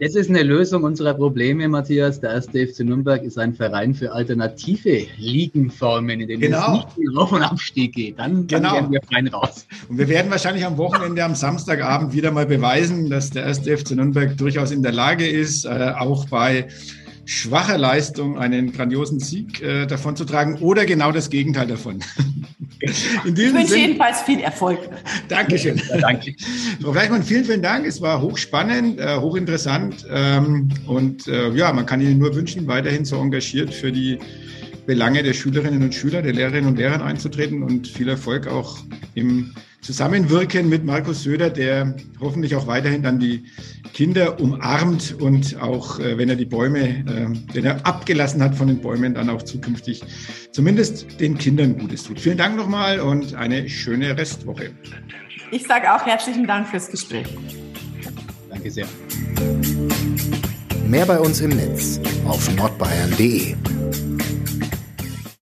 [0.00, 2.20] Das ist eine Lösung unserer Probleme, Matthias.
[2.20, 6.84] Der erste FC Nürnberg ist ein Verein für alternative Ligenformen, in denen genau.
[6.86, 8.18] es nicht um Auf- und Abstieg geht.
[8.18, 8.74] Dann, dann genau.
[8.74, 9.66] werden wir fein raus.
[9.88, 13.92] Und wir werden wahrscheinlich am Wochenende, am Samstagabend wieder mal beweisen, dass der erste FC
[13.92, 16.68] Nürnberg durchaus in der Lage ist, äh, auch bei
[17.26, 22.00] schwacher Leistung einen grandiosen Sieg äh, davon zu tragen oder genau das Gegenteil davon.
[22.80, 24.78] ich wünsche Sinn, jedenfalls viel Erfolg.
[25.28, 25.80] Dankeschön.
[25.88, 26.34] Ja, danke.
[26.82, 27.86] Frau Fleischmann, vielen, vielen Dank.
[27.86, 33.04] Es war hochspannend, äh, hochinteressant ähm, und äh, ja, man kann Ihnen nur wünschen, weiterhin
[33.04, 34.18] so engagiert für die
[34.86, 38.78] Belange der Schülerinnen und Schüler, der Lehrerinnen und Lehrer einzutreten und viel Erfolg auch
[39.14, 39.54] im
[39.84, 43.44] Zusammenwirken mit Markus Söder, der hoffentlich auch weiterhin dann die
[43.92, 48.68] Kinder umarmt und auch, äh, wenn er die Bäume, äh, wenn er abgelassen hat von
[48.68, 50.02] den Bäumen, dann auch zukünftig
[50.52, 52.18] zumindest den Kindern Gutes tut.
[52.18, 54.70] Vielen Dank nochmal und eine schöne Restwoche.
[55.50, 57.26] Ich sage auch herzlichen Dank fürs Gespräch.
[58.48, 58.86] Danke sehr.
[60.88, 63.54] Mehr bei uns im Netz auf nordbayern.de.